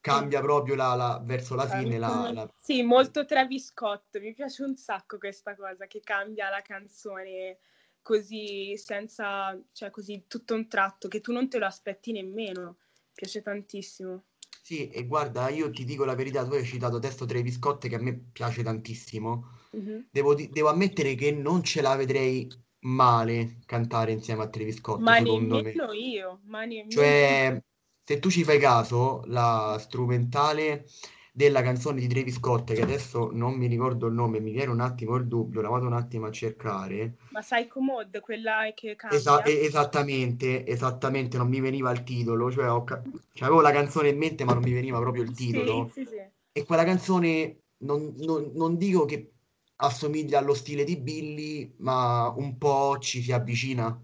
cambia 0.00 0.40
proprio 0.40 0.74
la, 0.74 0.94
la- 0.94 1.20
verso 1.24 1.54
la 1.54 1.66
fine 1.66 1.98
la, 1.98 2.30
la- 2.32 2.48
Sì, 2.58 2.82
molto 2.82 3.24
Travis 3.24 3.66
Scott, 3.66 4.18
mi 4.18 4.32
piace 4.34 4.62
un 4.62 4.76
sacco 4.76 5.18
questa 5.18 5.54
cosa 5.54 5.86
che 5.86 6.00
cambia 6.00 6.48
la 6.50 6.62
canzone 6.62 7.58
così 8.02 8.76
senza, 8.76 9.58
cioè 9.72 9.90
così 9.90 10.24
tutto 10.28 10.54
un 10.54 10.68
tratto 10.68 11.08
che 11.08 11.20
tu 11.20 11.32
non 11.32 11.48
te 11.48 11.58
lo 11.58 11.66
aspetti 11.66 12.12
nemmeno. 12.12 12.76
Mi 13.08 13.12
piace 13.14 13.42
tantissimo. 13.42 14.24
Sì, 14.66 14.88
e 14.90 15.06
guarda, 15.06 15.48
io 15.48 15.70
ti 15.70 15.84
dico 15.84 16.04
la 16.04 16.16
verità, 16.16 16.44
tu 16.44 16.54
hai 16.54 16.64
citato 16.64 16.98
testo 16.98 17.24
Travis 17.24 17.54
Scott 17.54 17.86
che 17.86 17.94
a 17.94 18.00
me 18.00 18.18
piace 18.32 18.64
tantissimo. 18.64 19.44
Mhm. 19.72 20.06
Devo, 20.10 20.34
devo 20.34 20.68
ammettere 20.70 21.14
che 21.14 21.30
non 21.30 21.62
ce 21.62 21.80
la 21.82 21.94
vedrei 21.94 22.50
male 22.80 23.58
cantare 23.64 24.10
insieme 24.10 24.42
a 24.42 24.48
Travis 24.48 24.78
Scott, 24.78 25.02
Ma 25.02 25.18
secondo 25.18 25.62
me. 25.62 25.72
io, 25.94 26.40
ma 26.46 26.64
nemmeno 26.64 26.90
Cioè, 26.90 27.62
se 28.02 28.18
tu 28.18 28.28
ci 28.28 28.42
fai 28.42 28.58
caso, 28.58 29.22
la 29.26 29.76
strumentale 29.78 30.84
della 31.36 31.60
canzone 31.60 32.00
di 32.00 32.08
Travis 32.08 32.36
Scott, 32.36 32.72
che 32.72 32.80
adesso 32.80 33.30
non 33.30 33.54
mi 33.56 33.66
ricordo 33.66 34.06
il 34.06 34.14
nome, 34.14 34.40
mi 34.40 34.52
viene 34.52 34.70
un 34.70 34.80
attimo 34.80 35.16
il 35.16 35.26
dubbio, 35.26 35.60
la 35.60 35.68
vado 35.68 35.84
un 35.84 35.92
attimo 35.92 36.24
a 36.26 36.30
cercare. 36.30 37.16
Ma 37.28 37.40
Psycho 37.40 37.80
Mode, 37.80 38.20
quella 38.20 38.72
che 38.74 38.96
cambia? 38.96 39.18
Esa- 39.18 39.44
esattamente, 39.44 40.64
esattamente, 40.66 41.36
non 41.36 41.48
mi 41.48 41.60
veniva 41.60 41.90
il 41.90 42.02
titolo, 42.04 42.50
cioè, 42.50 42.84
ca- 42.84 43.02
cioè, 43.34 43.46
avevo 43.48 43.60
la 43.60 43.70
canzone 43.70 44.08
in 44.08 44.16
mente, 44.16 44.44
ma 44.44 44.54
non 44.54 44.62
mi 44.62 44.72
veniva 44.72 44.98
proprio 44.98 45.22
il 45.24 45.34
titolo. 45.34 45.90
Sì, 45.92 46.04
sì, 46.04 46.10
sì. 46.10 46.30
E 46.52 46.64
quella 46.64 46.84
canzone 46.84 47.64
non, 47.78 48.14
non- 48.18 48.50
non 48.54 48.78
dico 48.78 49.04
che 49.04 49.32
assomiglia 49.76 50.38
allo 50.38 50.54
stile 50.54 50.84
di 50.84 50.96
Billy, 50.96 51.74
ma 51.80 52.28
un 52.34 52.56
po' 52.56 52.96
ci 52.98 53.20
si 53.22 53.30
avvicina. 53.32 54.00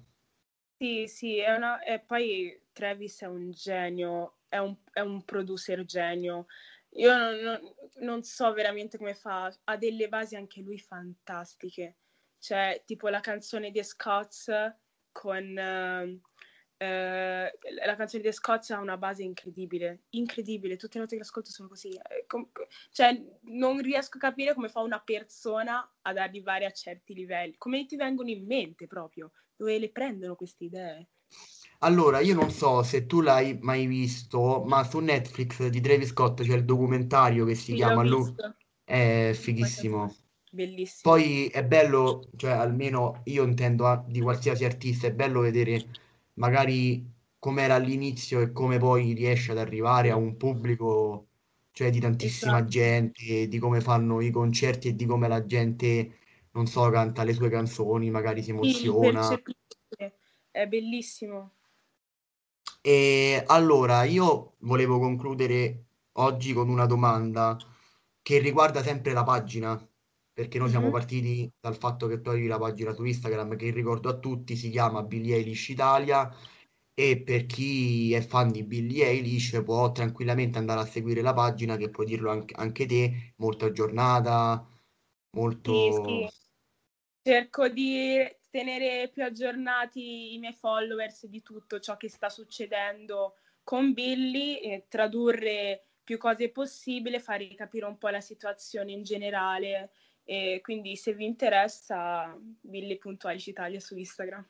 Sì, 0.76 1.06
sì, 1.06 1.38
è 1.38 1.54
una... 1.54 1.82
e 1.82 2.00
poi 2.00 2.60
Travis 2.72 3.22
è 3.22 3.26
un 3.26 3.50
genio, 3.52 4.38
è 4.48 4.58
un, 4.58 4.76
è 4.92 5.00
un 5.00 5.24
producer 5.24 5.84
genio. 5.84 6.46
Io 6.94 7.16
non, 7.16 7.36
non- 7.40 7.74
non 8.00 8.22
so 8.22 8.52
veramente 8.52 8.98
come 8.98 9.14
fa, 9.14 9.54
ha 9.64 9.76
delle 9.76 10.08
basi 10.08 10.36
anche 10.36 10.60
lui 10.60 10.78
fantastiche. 10.78 11.96
Cioè, 12.38 12.82
tipo 12.84 13.08
la 13.08 13.20
canzone 13.20 13.70
di 13.70 13.82
Scots 13.82 14.50
con... 15.10 15.56
eh, 15.58 16.20
eh, 16.78 17.58
la 17.84 17.96
canzone 17.96 18.22
di 18.22 18.32
Scots 18.32 18.70
ha 18.70 18.80
una 18.80 18.96
base 18.96 19.22
incredibile, 19.22 20.02
incredibile, 20.10 20.76
tutte 20.76 20.94
le 20.98 21.04
note 21.04 21.16
che 21.16 21.22
ascolto 21.22 21.50
sono 21.50 21.68
così. 21.68 21.90
eh, 21.90 22.24
com- 22.26 22.50
cioè, 22.90 23.16
non 23.42 23.80
riesco 23.80 24.16
a 24.16 24.20
capire 24.20 24.54
come 24.54 24.68
fa 24.68 24.80
una 24.80 25.00
persona 25.00 25.88
ad 26.02 26.16
arrivare 26.18 26.66
a 26.66 26.72
certi 26.72 27.14
livelli, 27.14 27.54
come 27.56 27.86
ti 27.86 27.96
vengono 27.96 28.30
in 28.30 28.44
mente 28.46 28.86
proprio 28.86 29.30
dove 29.56 29.78
le 29.78 29.90
prendono 29.90 30.34
queste 30.34 30.64
idee? 30.64 31.08
Allora, 31.84 32.20
io 32.20 32.34
non 32.34 32.50
so 32.50 32.82
se 32.84 33.06
tu 33.06 33.20
l'hai 33.20 33.58
mai 33.60 33.86
visto, 33.86 34.62
ma 34.64 34.84
su 34.84 34.98
Netflix 35.00 35.66
di 35.66 35.80
Travis 35.80 36.08
Scott 36.10 36.42
c'è 36.42 36.54
il 36.54 36.64
documentario 36.64 37.44
che 37.44 37.54
si 37.56 37.72
Sì, 37.72 37.74
chiama 37.74 38.02
Lu-. 38.04 38.40
È 38.84 39.32
fighissimo. 39.34 40.16
Bellissimo. 40.52 41.00
Poi 41.00 41.48
è 41.48 41.64
bello, 41.64 42.30
cioè 42.36 42.52
almeno 42.52 43.22
io 43.24 43.42
intendo 43.44 43.86
ah, 43.88 44.04
di 44.06 44.20
qualsiasi 44.20 44.64
artista, 44.64 45.08
è 45.08 45.12
bello 45.14 45.40
vedere 45.40 45.88
magari 46.34 47.04
com'era 47.38 47.74
all'inizio 47.74 48.40
e 48.40 48.52
come 48.52 48.78
poi 48.78 49.12
riesce 49.12 49.50
ad 49.52 49.58
arrivare 49.58 50.10
a 50.10 50.16
un 50.16 50.36
pubblico, 50.36 51.28
cioè 51.72 51.90
di 51.90 51.98
tantissima 52.00 52.64
Esatto. 52.64 52.68
gente, 52.68 53.48
di 53.48 53.58
come 53.58 53.80
fanno 53.80 54.20
i 54.20 54.30
concerti 54.30 54.88
e 54.88 54.94
di 54.94 55.04
come 55.06 55.26
la 55.28 55.44
gente, 55.46 56.18
non 56.52 56.66
so, 56.68 56.88
canta 56.90 57.24
le 57.24 57.32
sue 57.34 57.48
canzoni, 57.50 58.10
magari 58.10 58.42
si 58.42 58.50
Sì, 58.60 58.90
emoziona. 58.90 58.96
percepisce. 58.98 60.14
È 60.50 60.66
bellissimo. 60.66 61.52
E 62.84 63.44
allora 63.46 64.02
io 64.04 64.56
volevo 64.60 64.98
concludere 64.98 65.86
oggi 66.14 66.52
con 66.52 66.68
una 66.68 66.86
domanda 66.86 67.56
che 68.20 68.38
riguarda 68.38 68.82
sempre 68.82 69.12
la 69.12 69.22
pagina, 69.24 69.76
perché 70.32 70.58
noi 70.58 70.68
siamo 70.68 70.90
Mhm. 70.90 70.90
partiti 70.90 71.48
dal 71.60 71.76
fatto 71.76 72.06
che 72.08 72.20
tu 72.20 72.30
avevi 72.30 72.46
la 72.48 72.58
pagina 72.58 72.92
su 72.92 73.04
Instagram 73.04 73.56
che 73.56 73.70
ricordo 73.70 74.08
a 74.08 74.18
tutti, 74.18 74.56
si 74.56 74.70
chiama 74.70 75.02
Billie 75.04 75.36
Eilish 75.36 75.68
Italia 75.68 76.28
e 76.94 77.22
per 77.22 77.46
chi 77.46 78.12
è 78.14 78.20
fan 78.20 78.50
di 78.50 78.64
Billie 78.64 79.06
Eilish 79.06 79.62
può 79.64 79.92
tranquillamente 79.92 80.58
andare 80.58 80.80
a 80.80 80.84
seguire 80.86 81.22
la 81.22 81.32
pagina 81.34 81.76
che 81.76 81.88
puoi 81.90 82.06
dirlo 82.06 82.30
anche, 82.30 82.54
anche 82.56 82.86
te, 82.86 83.34
molto 83.36 83.66
aggiornata, 83.66 84.66
Sì, 85.64 85.92
molto... 85.92 85.92
sì. 85.92 86.28
Cerco 87.22 87.68
di 87.68 88.18
tenere 88.52 89.08
più 89.08 89.24
aggiornati 89.24 90.34
i 90.34 90.38
miei 90.38 90.52
followers 90.52 91.24
di 91.26 91.40
tutto 91.40 91.80
ciò 91.80 91.96
che 91.96 92.10
sta 92.10 92.28
succedendo 92.28 93.36
con 93.64 93.94
Billy, 93.94 94.56
e 94.56 94.84
tradurre 94.88 95.84
più 96.04 96.18
cose 96.18 96.50
possibile, 96.50 97.18
fare 97.18 97.54
capire 97.54 97.86
un 97.86 97.96
po' 97.96 98.08
la 98.08 98.20
situazione 98.20 98.92
in 98.92 99.02
generale. 99.02 99.92
E 100.24 100.60
quindi 100.62 100.96
se 100.96 101.14
vi 101.14 101.24
interessa, 101.24 102.36
Billy.Alice 102.60 103.48
Italia 103.48 103.80
su 103.80 103.96
Instagram. 103.96 104.46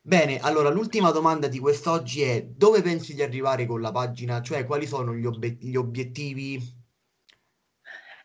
Bene, 0.00 0.38
allora 0.38 0.70
l'ultima 0.70 1.10
domanda 1.10 1.46
di 1.46 1.58
quest'oggi 1.58 2.22
è 2.22 2.42
dove 2.42 2.80
pensi 2.80 3.14
di 3.14 3.22
arrivare 3.22 3.66
con 3.66 3.80
la 3.80 3.92
pagina? 3.92 4.40
Cioè 4.40 4.64
quali 4.64 4.86
sono 4.86 5.14
gli, 5.14 5.26
obbe- 5.26 5.58
gli 5.60 5.76
obiettivi? 5.76 6.83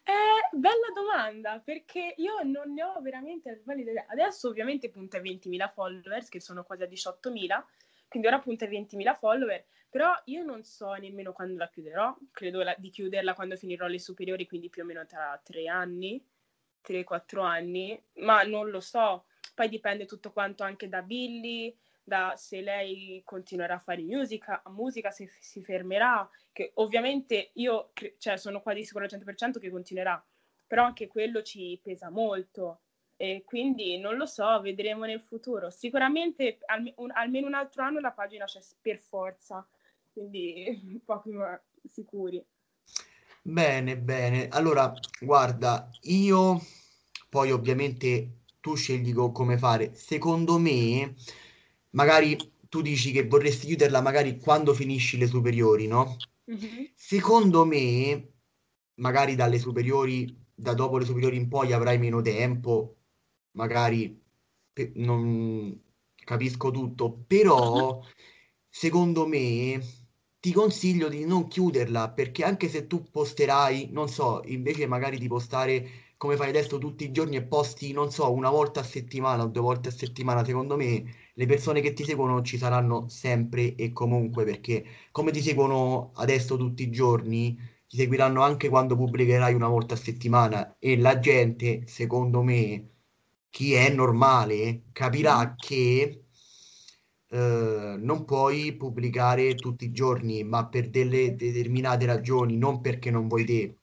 Eh, 0.10 0.58
bella 0.58 0.90
domanda, 0.96 1.60
perché 1.64 2.16
io 2.18 2.42
non 2.44 2.74
ne 2.74 2.84
ho 2.84 3.00
veramente 3.02 3.62
valida 3.64 3.92
idea. 3.92 4.06
Adesso 4.08 4.48
ovviamente 4.48 4.90
punta 4.90 5.18
ai 5.18 5.24
20.000 5.24 5.68
followers, 5.68 6.30
che 6.30 6.40
sono 6.42 6.64
quasi 6.64 6.82
a 6.84 6.88
18.000, 6.88 7.64
quindi 8.08 8.28
ora 8.28 8.40
punta 8.40 8.66
ai 8.66 8.72
20.000 8.72 9.14
follower, 9.14 9.64
però 9.88 10.12
io 10.26 10.44
non 10.44 10.64
so 10.64 10.94
nemmeno 10.94 11.32
quando 11.32 11.58
la 11.60 11.70
chiuderò, 11.70 12.16
credo 12.32 12.64
la- 12.64 12.76
di 12.78 12.90
chiuderla 12.90 13.36
quando 13.36 13.56
finirò 13.56 13.86
le 13.86 14.00
superiori, 14.00 14.48
quindi 14.48 14.70
più 14.70 14.82
o 14.82 14.86
meno 14.86 15.06
tra 15.06 15.40
tre 15.44 15.68
anni, 15.68 16.24
3-4 16.82 17.42
anni, 17.44 18.02
ma 18.16 18.42
non 18.44 18.70
lo 18.72 18.80
so. 18.80 19.26
Poi 19.54 19.70
dipende 19.70 20.06
tutto 20.06 20.32
quanto 20.32 20.64
anche 20.64 20.90
da 20.90 21.02
Billy, 21.04 21.76
da 22.04 22.34
se 22.36 22.62
lei 22.62 23.22
continuerà 23.26 23.76
a 23.76 23.80
fare 23.80 24.02
musica, 24.02 24.62
musica 24.68 25.12
se 25.12 25.28
f- 25.28 25.40
si 25.40 25.62
fermerà, 25.64 26.28
che 26.52 26.72
ovviamente 26.76 27.52
io 27.54 27.92
cre- 27.94 28.16
cioè, 28.18 28.38
sono 28.38 28.62
quasi 28.62 28.84
sicura 28.84 29.04
al 29.06 29.10
100% 29.10 29.60
che 29.60 29.70
continuerà, 29.70 30.24
però 30.68 30.84
anche 30.86 31.08
quello 31.08 31.42
ci 31.44 31.80
pesa 31.82 32.10
molto 32.10 32.82
e 33.16 33.44
quindi 33.46 33.98
non 34.00 34.16
lo 34.16 34.26
so, 34.26 34.60
vedremo 34.62 35.06
nel 35.06 35.22
futuro. 35.22 35.70
Sicuramente 35.70 36.60
alme- 36.66 36.94
un- 36.98 37.12
almeno 37.12 37.48
un 37.48 37.54
altro 37.54 37.84
anno 37.84 38.00
la 38.00 38.12
pagina 38.12 38.46
c'è 38.46 38.60
per 38.82 38.98
forza, 39.00 39.68
quindi 40.12 41.02
poco 41.06 41.30
ma 41.32 41.62
sicuri. 41.86 42.44
Bene, 43.42 43.98
bene. 43.98 44.48
Allora, 44.50 44.94
guarda, 45.20 45.90
io 46.04 46.62
poi 47.30 47.52
ovviamente 47.52 48.42
tu 48.60 48.76
scegli 48.76 49.14
co- 49.14 49.32
come 49.32 49.58
fare. 49.58 49.94
Secondo 49.96 50.58
me, 50.58 51.16
magari 51.92 52.38
tu 52.70 52.82
dici 52.82 53.12
che 53.12 53.28
vorresti 53.28 53.68
chiuderla 53.68 54.02
magari 54.02 54.38
quando 54.40 54.74
finisci 54.74 55.18
le 55.18 55.28
superiori, 55.28 55.88
no? 55.88 56.16
Mhm. 56.46 56.92
Secondo 56.96 57.66
me, 57.66 58.34
magari 58.96 59.36
dalle 59.36 59.60
superiori, 59.60 60.36
da 60.54 60.74
dopo 60.74 60.98
le 60.98 61.06
superiori 61.06 61.38
in 61.38 61.48
poi 61.48 61.74
avrai 61.74 61.98
meno 61.98 62.22
tempo, 62.22 62.98
magari 63.52 64.22
pe- 64.74 64.92
non 64.96 65.82
capisco 66.16 66.72
tutto, 66.72 67.24
però 67.28 68.02
secondo 68.68 69.28
me 69.28 69.82
ti 70.40 70.54
consiglio 70.54 71.10
di 71.10 71.26
non 71.26 71.48
chiuderla 71.48 72.12
perché 72.12 72.44
anche 72.44 72.70
se 72.70 72.88
tu 72.88 73.04
posterai, 73.10 73.90
non 73.92 74.08
so, 74.10 74.42
invece 74.46 74.86
magari 74.88 75.18
di 75.18 75.28
postare 75.28 75.90
come 76.20 76.36
fai 76.36 76.50
adesso 76.50 76.78
tutti 76.78 77.06
i 77.06 77.12
giorni 77.12 77.38
e 77.38 77.44
posti, 77.44 77.94
non 77.94 78.12
so, 78.12 78.32
una 78.34 78.50
volta 78.50 78.82
a 78.82 78.84
settimana 78.84 79.44
o 79.44 79.48
due 79.48 79.62
volte 79.62 79.88
a 79.90 79.92
settimana, 79.92 80.44
secondo 80.44 80.76
me 80.76 81.04
le 81.34 81.46
persone 81.46 81.80
che 81.82 81.94
ti 81.94 82.04
seguono 82.04 82.42
ci 82.42 82.58
saranno 82.58 83.08
sempre 83.08 83.76
e 83.76 83.94
comunque 83.94 84.44
perché 84.44 84.84
come 85.12 85.32
ti 85.32 85.42
seguono 85.42 86.12
adesso 86.16 86.58
tutti 86.58 86.84
i 86.84 86.90
giorni, 86.92 87.58
ti 87.88 87.96
seguiranno 87.98 88.42
anche 88.44 88.68
quando 88.68 88.96
pubblicherai 88.98 89.54
una 89.54 89.70
volta 89.70 89.94
a 89.94 89.98
settimana 89.98 90.76
e 90.78 90.98
la 90.98 91.20
gente, 91.20 91.88
secondo 91.88 92.42
me, 92.44 92.90
chi 93.50 93.74
è 93.74 93.90
normale, 93.90 94.84
capirà 94.92 95.56
che 95.56 96.26
eh, 97.30 97.96
non 97.98 98.26
puoi 98.26 98.76
pubblicare 98.76 99.56
tutti 99.56 99.86
i 99.86 99.92
giorni, 99.92 100.44
ma 100.44 100.68
per 100.68 100.90
delle 100.90 101.36
determinate 101.36 102.06
ragioni, 102.06 102.58
non 102.58 102.82
perché 102.82 103.10
non 103.10 103.28
vuoi 103.30 103.46
te. 103.46 103.78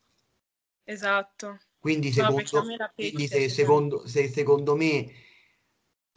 Esatto. 0.85 1.59
Quindi 1.87 2.11
secondo, 2.11 2.65
quindi 2.97 3.29
se, 3.29 3.49
secondo, 3.49 4.09
se 4.09 4.29
secondo 4.29 4.75
me 4.75 5.09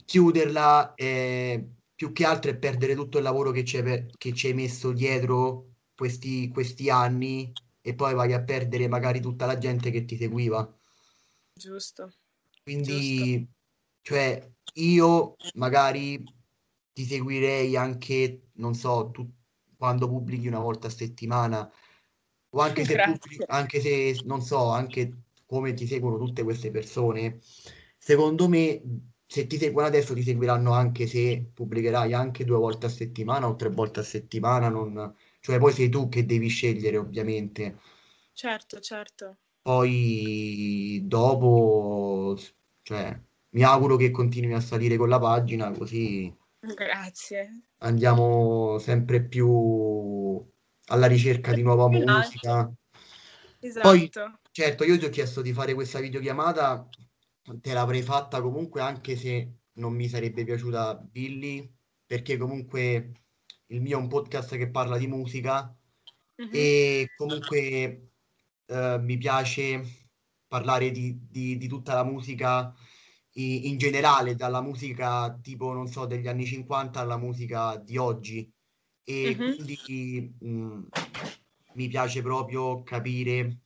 chiuderla 0.04 0.96
è 0.96 1.64
più 1.94 2.12
che 2.12 2.26
altro 2.26 2.50
è 2.50 2.58
perdere 2.58 2.96
tutto 2.96 3.18
il 3.20 3.24
lavoro 3.24 3.52
che 3.52 3.64
ci 3.64 3.78
hai, 3.78 4.54
messo 4.56 4.92
dietro 4.94 5.74
questi, 5.96 6.48
questi 6.48 6.90
anni 6.90 7.52
e 7.82 7.94
poi 7.94 8.16
vai 8.16 8.34
a 8.34 8.42
perdere 8.42 8.88
magari 8.88 9.22
tutta 9.22 9.46
la 9.46 9.60
gente 9.60 9.92
che 9.92 10.06
ti 10.06 10.18
seguiva. 10.18 10.76
Giusto. 11.54 12.14
Quindi, 12.64 13.48
cioè, 14.02 14.52
io 14.74 15.36
magari 15.54 16.24
ti 16.92 17.04
seguirei 17.04 17.76
anche, 17.76 18.50
non 18.54 18.74
so, 18.74 19.12
tu 19.12 19.32
quando 19.78 20.08
pubblichi 20.08 20.48
una 20.48 20.62
volta 20.62 20.88
a 20.88 20.90
settimana, 20.90 21.72
O 22.56 22.60
anche 22.60 22.84
se, 22.86 22.94
Grazie. 22.98 23.14
pubblici- 23.14 23.44
anche 23.50 23.80
se, 23.80 24.20
non 24.26 24.42
so, 24.42 24.72
anche 24.72 25.26
come 25.50 25.74
ti 25.74 25.88
seguono 25.88 26.18
tutte 26.18 26.44
queste 26.44 26.70
persone, 26.72 27.40
secondo 27.98 28.48
me, 28.48 28.82
se 29.26 29.48
ti 29.48 29.58
seguono 29.58 29.88
adesso, 29.88 30.14
ti 30.14 30.22
seguiranno 30.24 30.72
anche 30.74 31.08
se 31.08 31.50
pubblicherai 31.54 32.14
anche 32.14 32.46
due 32.46 32.58
volte 32.58 32.86
a 32.88 32.90
settimana 32.90 33.48
o 33.48 33.56
tre 33.56 33.70
volte 33.70 34.00
a 34.02 34.04
settimana, 34.04 34.70
non- 34.70 35.16
cioè 35.40 35.58
poi 35.60 35.72
sei 35.74 35.90
tu 35.90 36.08
che 36.10 36.26
devi 36.26 36.48
scegliere, 36.50 36.98
ovviamente. 36.98 37.78
Certo, 38.34 38.80
certo. 38.80 39.38
Poi 39.62 41.02
dopo, 41.06 42.36
cioè, 42.82 43.20
mi 43.52 43.64
auguro 43.64 43.96
che 43.98 44.12
continui 44.12 44.54
a 44.54 44.60
salire 44.60 44.98
con 44.98 45.10
la 45.10 45.20
pagina, 45.20 45.72
così 45.72 46.34
Grazie. 46.78 47.50
andiamo 47.82 48.78
sempre 48.80 49.24
più 49.24 49.48
alla 50.88 51.08
ricerca 51.08 51.54
di 51.54 51.62
nuova 51.62 51.88
In 51.90 52.08
alto. 52.10 52.12
musica. 52.12 52.72
Esatto. 53.62 54.39
Certo, 54.52 54.84
io 54.84 54.98
ti 54.98 55.06
ho 55.06 55.10
chiesto 55.10 55.42
di 55.42 55.54
fare 55.54 55.74
questa 55.74 56.00
videochiamata, 56.00 56.94
te 57.62 57.74
l'avrei 57.74 58.02
fatta 58.02 58.42
comunque 58.42 58.82
anche 58.82 59.16
se 59.16 59.60
non 59.74 59.94
mi 59.94 60.08
sarebbe 60.10 60.44
piaciuta 60.44 60.96
Billy, 60.98 61.72
perché 62.06 62.36
comunque 62.38 63.12
il 63.68 63.82
mio 63.82 63.98
è 63.98 64.02
un 64.02 64.08
podcast 64.08 64.58
che 64.58 64.70
parla 64.70 64.98
di 64.98 65.08
musica 65.08 65.76
Mhm. 66.40 66.50
e 66.50 67.12
comunque 67.16 68.12
eh, 68.66 68.98
mi 69.00 69.18
piace 69.18 70.08
parlare 70.48 70.92
di, 70.92 71.18
di- 71.30 71.58
di 71.58 71.68
tutta 71.68 71.94
la 71.94 72.04
musica 72.04 72.74
i- 73.34 73.70
in 73.70 73.78
generale, 73.78 74.36
dalla 74.36 74.62
musica 74.62 75.38
tipo, 75.42 75.72
non 75.74 75.88
so, 75.88 76.06
degli 76.06 76.28
anni 76.28 76.46
50 76.46 77.00
alla 77.02 77.18
musica 77.18 77.78
di 77.78 77.98
oggi. 77.98 78.52
E 79.04 79.38
Mhm. 79.38 79.56
quindi 79.56 80.36
mh, 80.40 80.88
mi 81.76 81.88
piace 81.88 82.22
proprio 82.22 82.84
capire 82.84 83.60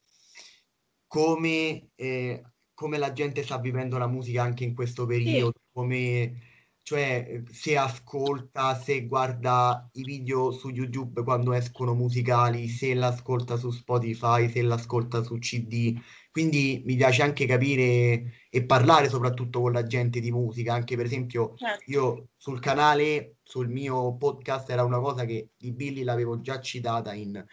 come, 1.13 1.91
eh, 1.93 2.41
come 2.73 2.97
la 2.97 3.13
gente 3.13 3.43
sta 3.43 3.60
vivendo 3.60 3.99
la 3.99 4.08
musica 4.08 4.41
anche 4.41 4.63
in 4.63 4.73
questo 4.73 5.06
periodo, 5.06 5.54
come, 5.71 6.39
cioè, 6.82 7.43
se 7.52 7.78
ascolta, 7.78 8.73
se 8.73 9.06
guarda 9.06 9.88
i 9.93 10.04
video 10.04 10.49
su 10.49 10.69
YouTube 10.69 11.21
quando 11.21 11.54
escono 11.54 11.93
musicali, 11.93 12.67
se 12.67 12.95
l'ascolta 12.95 13.58
su 13.58 13.69
Spotify, 13.69 14.49
se 14.49 14.63
l'ascolta 14.63 15.21
su 15.21 15.38
CD. 15.38 16.02
Quindi 16.32 16.82
mi 16.84 16.95
piace 16.95 17.21
anche 17.21 17.45
capire 17.45 18.47
e 18.49 18.65
parlare 18.65 19.08
soprattutto 19.08 19.62
con 19.62 19.71
la 19.71 19.84
gente 19.84 20.19
di 20.19 20.32
musica, 20.32 20.73
anche 20.73 20.95
per 20.95 21.06
esempio 21.06 21.54
Certo. 21.56 21.91
io 21.91 22.30
sul 22.36 22.60
canale, 22.60 23.36
sul 23.43 23.69
mio 23.69 24.15
podcast, 24.17 24.67
era 24.71 24.84
una 24.84 24.99
cosa 24.99 25.26
che 25.26 25.49
di 25.56 25.71
Billy 25.73 26.02
l'avevo 26.02 26.41
già 26.41 26.60
citata 26.60 27.13
in, 27.13 27.45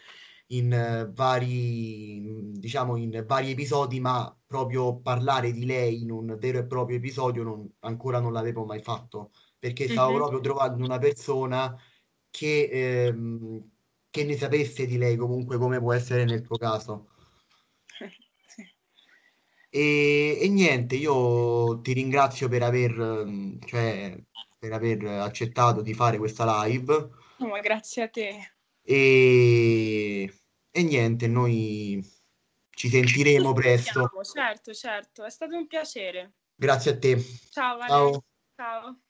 in 0.51 0.71
eh, 0.73 1.09
vari, 1.13 2.51
diciamo, 2.59 2.95
in 2.97 3.23
vari 3.27 3.51
episodi, 3.51 3.99
ma 3.99 4.35
proprio 4.45 4.99
parlare 5.01 5.51
di 5.51 5.65
lei 5.65 6.01
in 6.01 6.11
un 6.11 6.35
vero 6.39 6.59
e 6.59 6.65
proprio 6.65 6.97
episodio 6.97 7.43
non- 7.43 7.69
ancora 7.79 8.19
non 8.19 8.33
l'avevo 8.33 8.65
mai 8.65 8.81
fatto, 8.81 9.31
perché 9.59 9.87
stavo 9.87 10.11
Mhm. 10.11 10.15
proprio 10.15 10.39
trovando 10.41 10.83
una 10.83 10.97
persona 10.99 11.75
che, 12.29 12.69
ehm, 13.07 13.69
che 14.09 14.23
ne 14.25 14.35
sapesse 14.37 14.85
di 14.85 14.97
lei 14.97 15.15
comunque 15.17 15.57
come 15.57 15.79
può 15.79 15.93
essere 15.93 16.25
nel 16.25 16.41
tuo 16.41 16.57
caso. 16.57 17.07
Sì. 18.47 18.63
E, 19.73 20.37
e 20.41 20.47
niente, 20.49 20.95
io 20.95 21.79
ti 21.81 21.93
ringrazio 21.93 22.47
per 22.49 22.63
aver, 22.63 22.91
ehm, 22.99 23.59
cioè, 23.65 24.21
per 24.59 24.73
aver 24.73 25.05
accettato 25.05 25.81
di 25.81 25.93
fare 25.93 26.17
questa 26.17 26.63
live 26.65 27.09
No, 27.39 27.59
grazie 27.61 28.03
a 28.03 28.07
te. 28.09 28.29
e, 28.83 30.29
e 30.71 30.83
niente, 30.83 31.27
noi 31.27 32.01
ci 32.69 32.89
sentiremo 32.89 33.53
presto. 33.53 34.09
Certo, 34.23 34.73
certo. 34.73 35.23
È 35.25 35.29
stato 35.29 35.55
un 35.55 35.67
piacere. 35.67 36.35
Grazie 36.55 36.91
a 36.91 36.97
te. 36.97 37.23
Ciao, 37.49 37.77
Vale. 37.77 37.89
Ciao. 37.89 38.23
Ciao. 38.55 39.01